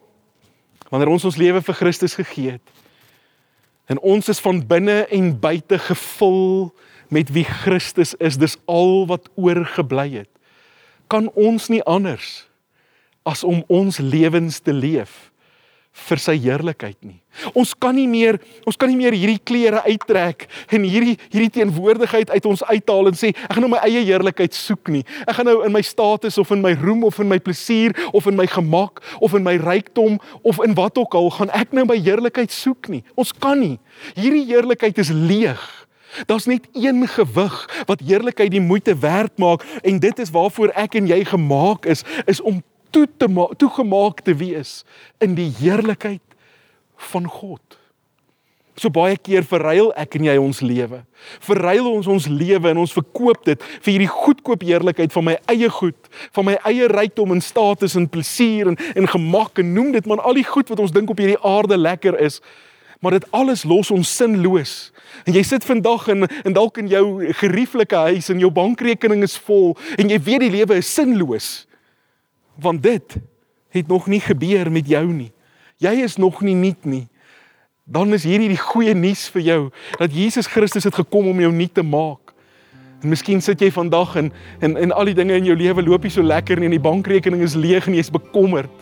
wanneer 0.87 1.11
ons 1.11 1.27
ons 1.27 1.39
lewe 1.39 1.59
vir 1.59 1.81
Christus 1.81 2.15
gegee 2.15 2.55
het 2.55 2.75
en 3.91 3.99
ons 4.03 4.27
is 4.31 4.39
van 4.43 4.59
binne 4.67 5.01
en 5.15 5.31
buite 5.39 5.79
gevul 5.79 6.67
met 6.67 6.86
wie 7.09 7.45
Christus 7.45 8.13
is, 8.19 8.37
dis 8.37 8.57
al 8.65 9.05
wat 9.07 9.29
oorgebly 9.35 10.09
het. 10.19 10.29
Kan 11.07 11.31
ons 11.35 11.69
nie 11.71 11.83
anders 11.87 12.47
as 13.27 13.43
om 13.43 13.63
ons 13.67 13.99
lewens 13.99 14.59
te 14.63 14.75
leef 14.75 15.31
vir 15.97 16.21
sy 16.21 16.35
heerlikheid 16.39 16.97
nie. 17.01 17.17
Ons 17.57 17.73
kan 17.77 17.95
nie 17.95 18.07
meer 18.09 18.37
ons 18.69 18.77
kan 18.79 18.89
nie 18.89 18.97
meer 18.99 19.15
hierdie 19.17 19.39
klere 19.41 19.81
uittrek 19.85 20.45
en 20.73 20.85
hierdie 20.85 21.15
hierdie 21.33 21.51
teenwoordigheid 21.57 22.31
uit 22.33 22.47
ons 22.49 22.63
uithaal 22.69 23.09
en 23.11 23.17
sê 23.17 23.31
ek 23.33 23.55
gaan 23.55 23.65
nou 23.65 23.71
my 23.73 23.81
eie 23.87 24.03
heerlikheid 24.05 24.55
soek 24.55 24.91
nie. 24.93 25.03
Ek 25.25 25.39
gaan 25.39 25.49
nou 25.49 25.57
in 25.65 25.73
my 25.73 25.81
status 25.85 26.37
of 26.41 26.53
in 26.53 26.61
my 26.63 26.75
roem 26.77 27.03
of 27.07 27.19
in 27.23 27.29
my 27.31 27.39
plesier 27.41 27.95
of 28.11 28.29
in 28.29 28.37
my 28.37 28.47
gemak 28.49 29.01
of 29.21 29.35
in 29.37 29.45
my 29.45 29.57
rykdom 29.61 30.19
of 30.43 30.61
in 30.65 30.77
wat 30.77 31.01
ook 31.01 31.17
al 31.17 31.31
gaan 31.39 31.53
ek 31.57 31.73
nou 31.77 31.87
my 31.89 31.97
heerlikheid 31.97 32.53
soek 32.53 32.91
nie. 32.93 33.03
Ons 33.17 33.33
kan 33.33 33.59
nie. 33.59 33.77
Hierdie 34.17 34.45
heerlikheid 34.49 35.01
is 35.01 35.13
leeg. 35.13 35.61
Daar's 36.25 36.45
net 36.45 36.67
een 36.73 37.07
gewig 37.07 37.83
wat 37.85 37.99
heerlikheid 37.99 38.51
die 38.51 38.63
moeite 38.63 38.97
werd 38.97 39.37
maak 39.37 39.65
en 39.81 39.99
dit 39.99 40.19
is 40.19 40.31
waarvoor 40.31 40.73
ek 40.75 40.95
en 40.95 41.07
jy 41.07 41.23
gemaak 41.25 41.85
is, 41.85 42.03
is 42.25 42.41
om 42.41 42.63
toe 42.89 43.07
te 43.17 43.27
toegemaak 43.57 44.21
te 44.21 44.35
wees 44.35 44.83
in 45.19 45.35
die 45.35 45.51
heerlikheid 45.59 46.23
van 47.11 47.27
God. 47.27 47.61
So 48.77 48.93
baie 48.93 49.17
keer 49.17 49.45
verruil 49.47 49.89
ek 49.97 50.19
en 50.19 50.27
jy 50.27 50.35
ons 50.37 50.59
lewe. 50.61 50.99
Verruil 51.41 51.87
ons 51.89 52.07
ons 52.13 52.27
lewe 52.29 52.69
en 52.69 52.83
ons 52.83 52.93
verkoop 52.93 53.47
dit 53.47 53.63
vir 53.65 53.89
hierdie 53.89 54.11
goedkoop 54.11 54.65
heerlikheid 54.67 55.13
van 55.15 55.25
my 55.31 55.33
eie 55.49 55.69
goed, 55.73 55.97
van 56.35 56.45
my 56.51 56.57
eie 56.69 56.85
rykdom 56.91 57.33
en 57.33 57.41
status 57.41 57.97
en 57.97 58.05
plesier 58.11 58.69
en 58.69 58.77
en 58.93 59.09
gemak 59.09 59.63
en 59.63 59.73
noem 59.73 59.95
dit 59.97 60.09
maar 60.09 60.21
al 60.21 60.37
die 60.37 60.45
goed 60.45 60.69
wat 60.69 60.83
ons 60.83 60.93
dink 60.93 61.09
op 61.09 61.17
hierdie 61.23 61.41
aarde 61.41 61.77
lekker 61.77 62.19
is. 62.21 62.37
Maar 62.99 63.11
dit 63.11 63.31
alles 63.31 63.63
los 63.63 63.91
ons 63.91 64.15
sinloos. 64.15 64.91
En 65.25 65.33
jy 65.33 65.43
sit 65.43 65.65
vandag 65.65 66.07
in 66.07 66.27
in 66.43 66.53
dalk 66.53 66.77
in 66.77 66.87
jou 66.87 67.33
gerieflike 67.33 67.95
huis 67.95 68.29
en 68.29 68.39
jou 68.39 68.51
bankrekening 68.51 69.23
is 69.23 69.37
vol 69.37 69.77
en 69.97 70.09
jy 70.09 70.19
weet 70.21 70.45
die 70.47 70.53
lewe 70.59 70.77
is 70.81 70.93
sinloos 70.93 71.67
want 72.57 72.83
dit 72.83 73.17
het 73.69 73.87
nog 73.87 74.07
nie 74.07 74.19
gebeur 74.19 74.71
met 74.71 74.87
jou 74.87 75.05
nie. 75.13 75.31
Jy 75.77 75.93
is 76.01 76.15
nog 76.17 76.41
nie 76.41 76.55
nuut 76.55 76.85
nie. 76.85 77.07
Dan 77.85 78.13
is 78.13 78.25
hierdie 78.25 78.49
die 78.49 78.59
goeie 78.59 78.95
nuus 78.97 79.27
vir 79.31 79.43
jou 79.45 79.59
dat 79.99 80.13
Jesus 80.13 80.49
Christus 80.49 80.87
het 80.89 80.97
gekom 80.97 81.29
om 81.29 81.39
jou 81.39 81.51
nuut 81.53 81.73
te 81.73 81.85
maak. 81.85 82.33
En 83.03 83.11
miskien 83.13 83.41
sit 83.41 83.61
jy 83.61 83.69
vandag 83.71 84.15
en 84.17 84.31
en 84.59 84.77
en 84.77 84.91
al 84.91 85.11
die 85.11 85.17
dinge 85.19 85.37
in 85.37 85.45
jou 85.45 85.55
lewe 85.57 85.85
loop 85.85 86.03
nie 86.03 86.13
so 86.13 86.25
lekker 86.25 86.57
nie 86.57 86.71
en 86.71 86.75
die 86.75 86.87
bankrekening 86.89 87.45
is 87.45 87.55
leeg 87.55 87.87
en 87.87 87.95
jy's 87.95 88.11
bekommerd. 88.11 88.73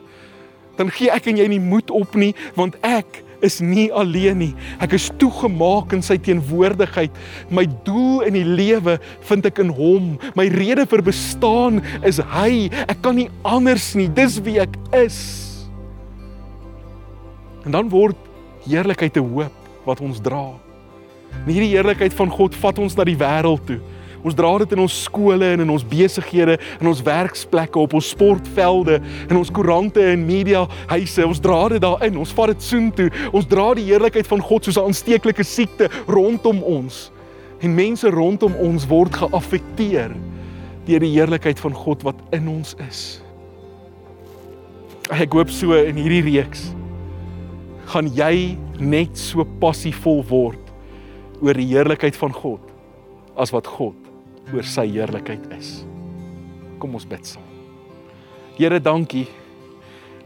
Dan 0.80 0.90
gee 0.92 1.12
ek 1.12 1.28
en 1.28 1.38
jy 1.38 1.48
nie 1.52 1.62
moed 1.62 1.92
op 1.92 2.16
nie 2.16 2.34
want 2.56 2.80
ek 2.82 3.25
is 3.46 3.60
nie 3.64 3.88
alleen 3.94 4.40
nie. 4.42 4.52
Ek 4.84 4.96
is 4.98 5.08
toegemaak 5.22 5.94
in 5.96 6.04
sy 6.06 6.18
teenwoordigheid. 6.22 7.14
My 7.54 7.66
doel 7.88 8.26
in 8.28 8.38
die 8.40 8.46
lewe 8.48 8.98
vind 9.30 9.48
ek 9.48 9.62
in 9.64 9.72
hom. 9.78 10.16
My 10.38 10.48
rede 10.52 10.88
vir 10.90 11.06
bestaan 11.06 11.82
is 12.06 12.20
hy. 12.34 12.68
Ek 12.90 13.02
kan 13.06 13.18
nie 13.20 13.30
anders 13.46 13.94
nie. 13.98 14.10
Dis 14.10 14.40
wie 14.46 14.58
ek 14.64 14.76
is. 14.96 15.20
En 17.66 17.74
dan 17.74 17.90
word 17.90 18.18
heerlikheid 18.66 19.18
'n 19.18 19.30
hoop 19.34 19.54
wat 19.86 20.02
ons 20.02 20.22
dra. 20.22 20.54
En 21.46 21.52
hierdie 21.52 21.74
heerlikheid 21.76 22.14
van 22.14 22.30
God 22.30 22.56
vat 22.56 22.80
ons 22.80 22.96
na 22.98 23.04
die 23.04 23.18
wêreld 23.18 23.66
toe. 23.66 23.80
Ons 24.26 24.34
dra 24.34 24.56
dit 24.58 24.72
in 24.74 24.82
ons 24.82 24.94
skole 25.06 25.46
en 25.54 25.62
in 25.62 25.70
ons 25.70 25.84
besighede, 25.86 26.56
in 26.82 26.88
ons 26.90 27.02
werksplekke, 27.06 27.78
op 27.78 27.94
ons 27.94 28.08
sportvelde, 28.16 28.98
in 29.30 29.38
ons 29.38 29.52
koerante 29.54 30.02
en 30.02 30.24
media 30.26 30.64
huise. 30.90 31.28
Ons 31.28 31.42
dra 31.44 31.60
dit 31.70 31.84
daarin. 31.84 32.18
Ons 32.18 32.34
vat 32.34 32.50
dit 32.50 32.66
soontoe. 32.66 33.12
Ons 33.38 33.46
dra 33.52 33.68
die 33.78 33.86
heerlikheid 33.86 34.26
van 34.28 34.42
God 34.42 34.66
soos 34.66 34.80
'n 34.82 34.88
aansteeklike 34.90 35.44
siekte 35.44 35.90
rondom 36.08 36.64
ons. 36.64 37.12
En 37.62 37.76
mense 37.76 38.10
rondom 38.10 38.56
ons 38.56 38.88
word 38.88 39.14
geaffekteer 39.14 40.16
deur 40.86 41.00
die 41.00 41.14
heerlikheid 41.14 41.60
van 41.60 41.74
God 41.74 42.04
wat 42.04 42.16
in 42.32 42.48
ons 42.48 42.76
is. 42.90 43.22
Ek 45.12 45.34
hoop 45.34 45.50
so 45.50 45.74
in 45.74 45.96
hierdie 45.96 46.24
reeks 46.34 46.74
gaan 47.86 48.08
jy 48.08 48.58
net 48.80 49.18
so 49.18 49.46
passievol 49.62 50.24
word 50.30 50.74
oor 51.42 51.54
die 51.54 51.70
heerlikheid 51.70 52.16
van 52.16 52.34
God 52.34 52.62
as 53.38 53.52
wat 53.52 53.68
God 53.68 54.05
oor 54.54 54.68
sy 54.68 54.88
heerlikheid 54.92 55.48
is. 55.58 55.84
Kom 56.80 56.96
ons 56.98 57.08
bid 57.10 57.26
saam. 57.26 57.44
Here, 58.60 58.80
dankie. 58.80 59.26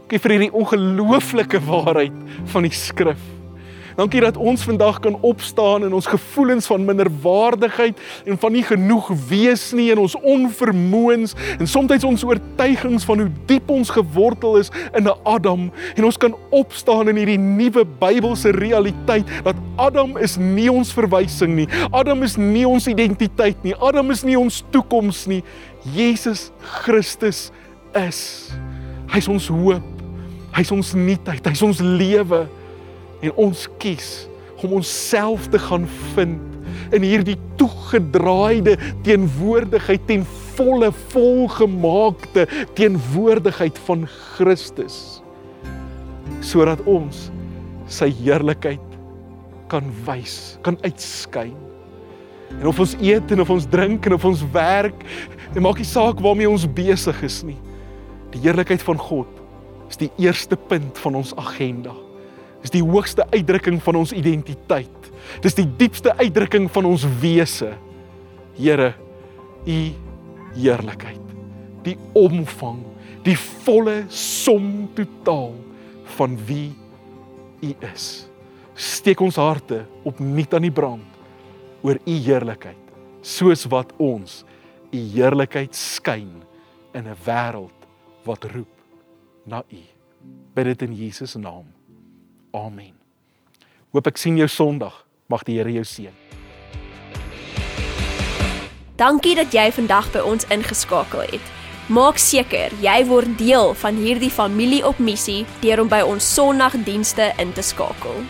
Dankie 0.00 0.20
vir 0.24 0.34
hierdie 0.34 0.54
ongelooflike 0.58 1.60
waarheid 1.68 2.16
van 2.50 2.66
die 2.66 2.74
skrif. 2.74 3.20
Dankie 4.00 4.22
dat 4.24 4.36
ons 4.40 4.62
vandag 4.64 4.96
kan 5.04 5.18
opstaan 5.20 5.84
in 5.84 5.92
ons 5.92 6.06
gevoelens 6.08 6.66
van 6.66 6.84
minderwaardigheid 6.84 7.98
en 8.24 8.38
van 8.40 8.52
nie 8.52 8.62
genoeg 8.64 9.10
wees 9.28 9.66
nie 9.76 9.90
in 9.92 9.98
ons 10.00 10.14
onvermoëns 10.16 11.34
en 11.58 11.68
soms 11.68 12.04
ons 12.08 12.24
oortuigings 12.24 13.04
van 13.04 13.20
hoe 13.20 13.28
diep 13.50 13.68
ons 13.68 13.90
gewortel 13.92 14.56
is 14.56 14.70
in 14.96 15.04
'n 15.04 15.18
Adam 15.28 15.68
en 15.96 16.04
ons 16.04 16.16
kan 16.16 16.34
opstaan 16.48 17.08
in 17.12 17.16
hierdie 17.16 17.38
nuwe 17.38 17.84
Bybelse 17.84 18.50
realiteit 18.50 19.28
dat 19.44 19.56
Adam 19.76 20.16
is 20.16 20.36
nie 20.36 20.72
ons 20.72 20.92
verwysing 20.92 21.54
nie. 21.54 21.68
Adam 21.90 22.22
is 22.22 22.36
nie 22.36 22.68
ons 22.68 22.86
identiteit 22.86 23.62
nie. 23.62 23.74
Adam 23.76 24.10
is 24.10 24.22
nie 24.22 24.38
ons 24.38 24.64
toekoms 24.70 25.26
nie. 25.26 25.42
Jesus 25.94 26.50
Christus 26.60 27.50
is. 27.92 28.50
Hy's 29.06 29.28
ons 29.28 29.48
hoop. 29.48 29.82
Hy's 30.52 30.70
ons 30.70 30.94
nuutheid. 30.94 31.46
Hy's 31.46 31.62
ons 31.62 31.80
lewe 31.80 32.48
en 33.20 33.34
ons 33.46 33.66
kies 33.82 34.10
om 34.60 34.76
onsself 34.80 35.48
te 35.52 35.58
gaan 35.58 35.86
vind 36.14 36.94
in 36.94 37.04
hierdie 37.06 37.38
toegedraaide 37.60 38.76
teenwoordigheid 39.06 40.06
ten 40.08 40.24
volle 40.56 40.90
volgemaakte 41.12 42.46
teenwoordigheid 42.78 43.78
van 43.86 44.06
Christus 44.34 45.20
sodat 46.44 46.80
ons 46.88 47.28
sy 47.90 48.08
heerlikheid 48.22 48.86
kan 49.70 49.86
wys, 50.06 50.56
kan 50.66 50.78
uitskyn. 50.82 51.54
En 52.58 52.66
of 52.70 52.80
ons 52.82 52.96
eet 52.98 53.30
en 53.30 53.42
of 53.44 53.50
ons 53.54 53.66
drink 53.70 54.06
en 54.08 54.16
of 54.16 54.24
ons 54.26 54.42
werk, 54.54 55.04
dit 55.52 55.62
maak 55.62 55.78
nie 55.78 55.86
saak 55.86 56.22
waarmee 56.22 56.50
ons 56.50 56.66
besig 56.66 57.20
is 57.26 57.40
nie. 57.46 57.58
Die 58.34 58.42
heerlikheid 58.42 58.82
van 58.86 58.98
God 58.98 59.30
is 59.90 60.00
die 60.00 60.10
eerste 60.22 60.58
punt 60.70 60.98
van 61.02 61.18
ons 61.20 61.34
agenda. 61.38 61.94
Dis 62.60 62.74
die 62.74 62.84
hoogste 62.84 63.24
uitdrukking 63.32 63.80
van 63.82 63.96
ons 64.02 64.12
identiteit. 64.12 65.10
Dis 65.44 65.56
die 65.56 65.66
diepste 65.80 66.12
uitdrukking 66.18 66.68
van 66.72 66.88
ons 66.90 67.06
wese. 67.22 67.72
Here, 68.58 68.92
u 69.64 69.78
heerlikheid, 70.56 71.34
die 71.84 71.96
omvang, 72.16 72.82
die 73.24 73.36
volle 73.36 74.02
som 74.12 74.88
totaal 74.96 75.54
van 76.16 76.36
wie 76.48 76.72
u 77.64 77.72
is. 77.92 78.26
Steek 78.74 79.20
ons 79.20 79.38
harte 79.40 79.84
opnuut 80.08 80.54
aan 80.56 80.64
die 80.64 80.74
brand 80.74 81.18
oor 81.84 82.00
u 82.00 82.14
heerlikheid, 82.24 82.80
soos 83.24 83.66
wat 83.72 83.92
ons 84.00 84.42
u 84.90 85.00
heerlikheid 85.14 85.76
skyn 85.76 86.42
in 86.94 87.06
'n 87.06 87.16
wêreld 87.24 87.86
wat 88.24 88.44
roep 88.44 88.74
na 89.46 89.62
u. 89.70 89.82
Bid 90.54 90.64
dit 90.64 90.82
in 90.82 90.94
Jesus 90.94 91.36
naam. 91.36 91.79
Amen. 92.50 92.92
Hoop 93.90 94.06
ek 94.06 94.18
sien 94.18 94.36
jou 94.38 94.48
Sondag. 94.48 95.04
Mag 95.30 95.44
die 95.46 95.58
Here 95.58 95.72
jou 95.72 95.84
seën. 95.86 96.14
Dankie 99.00 99.34
dat 99.38 99.54
jy 99.54 99.70
vandag 99.72 100.10
by 100.12 100.20
ons 100.28 100.44
ingeskakel 100.52 101.24
het. 101.30 101.52
Maak 101.90 102.20
seker 102.22 102.74
jy 102.82 102.98
word 103.08 103.38
deel 103.40 103.72
van 103.80 103.96
hierdie 103.98 104.30
familie 104.30 104.82
op 104.86 105.00
missie 105.02 105.46
deur 105.64 105.80
om 105.82 105.88
by 105.90 106.02
ons 106.06 106.26
Sondagdienste 106.34 107.32
in 107.40 107.54
te 107.56 107.64
skakel. 107.66 108.20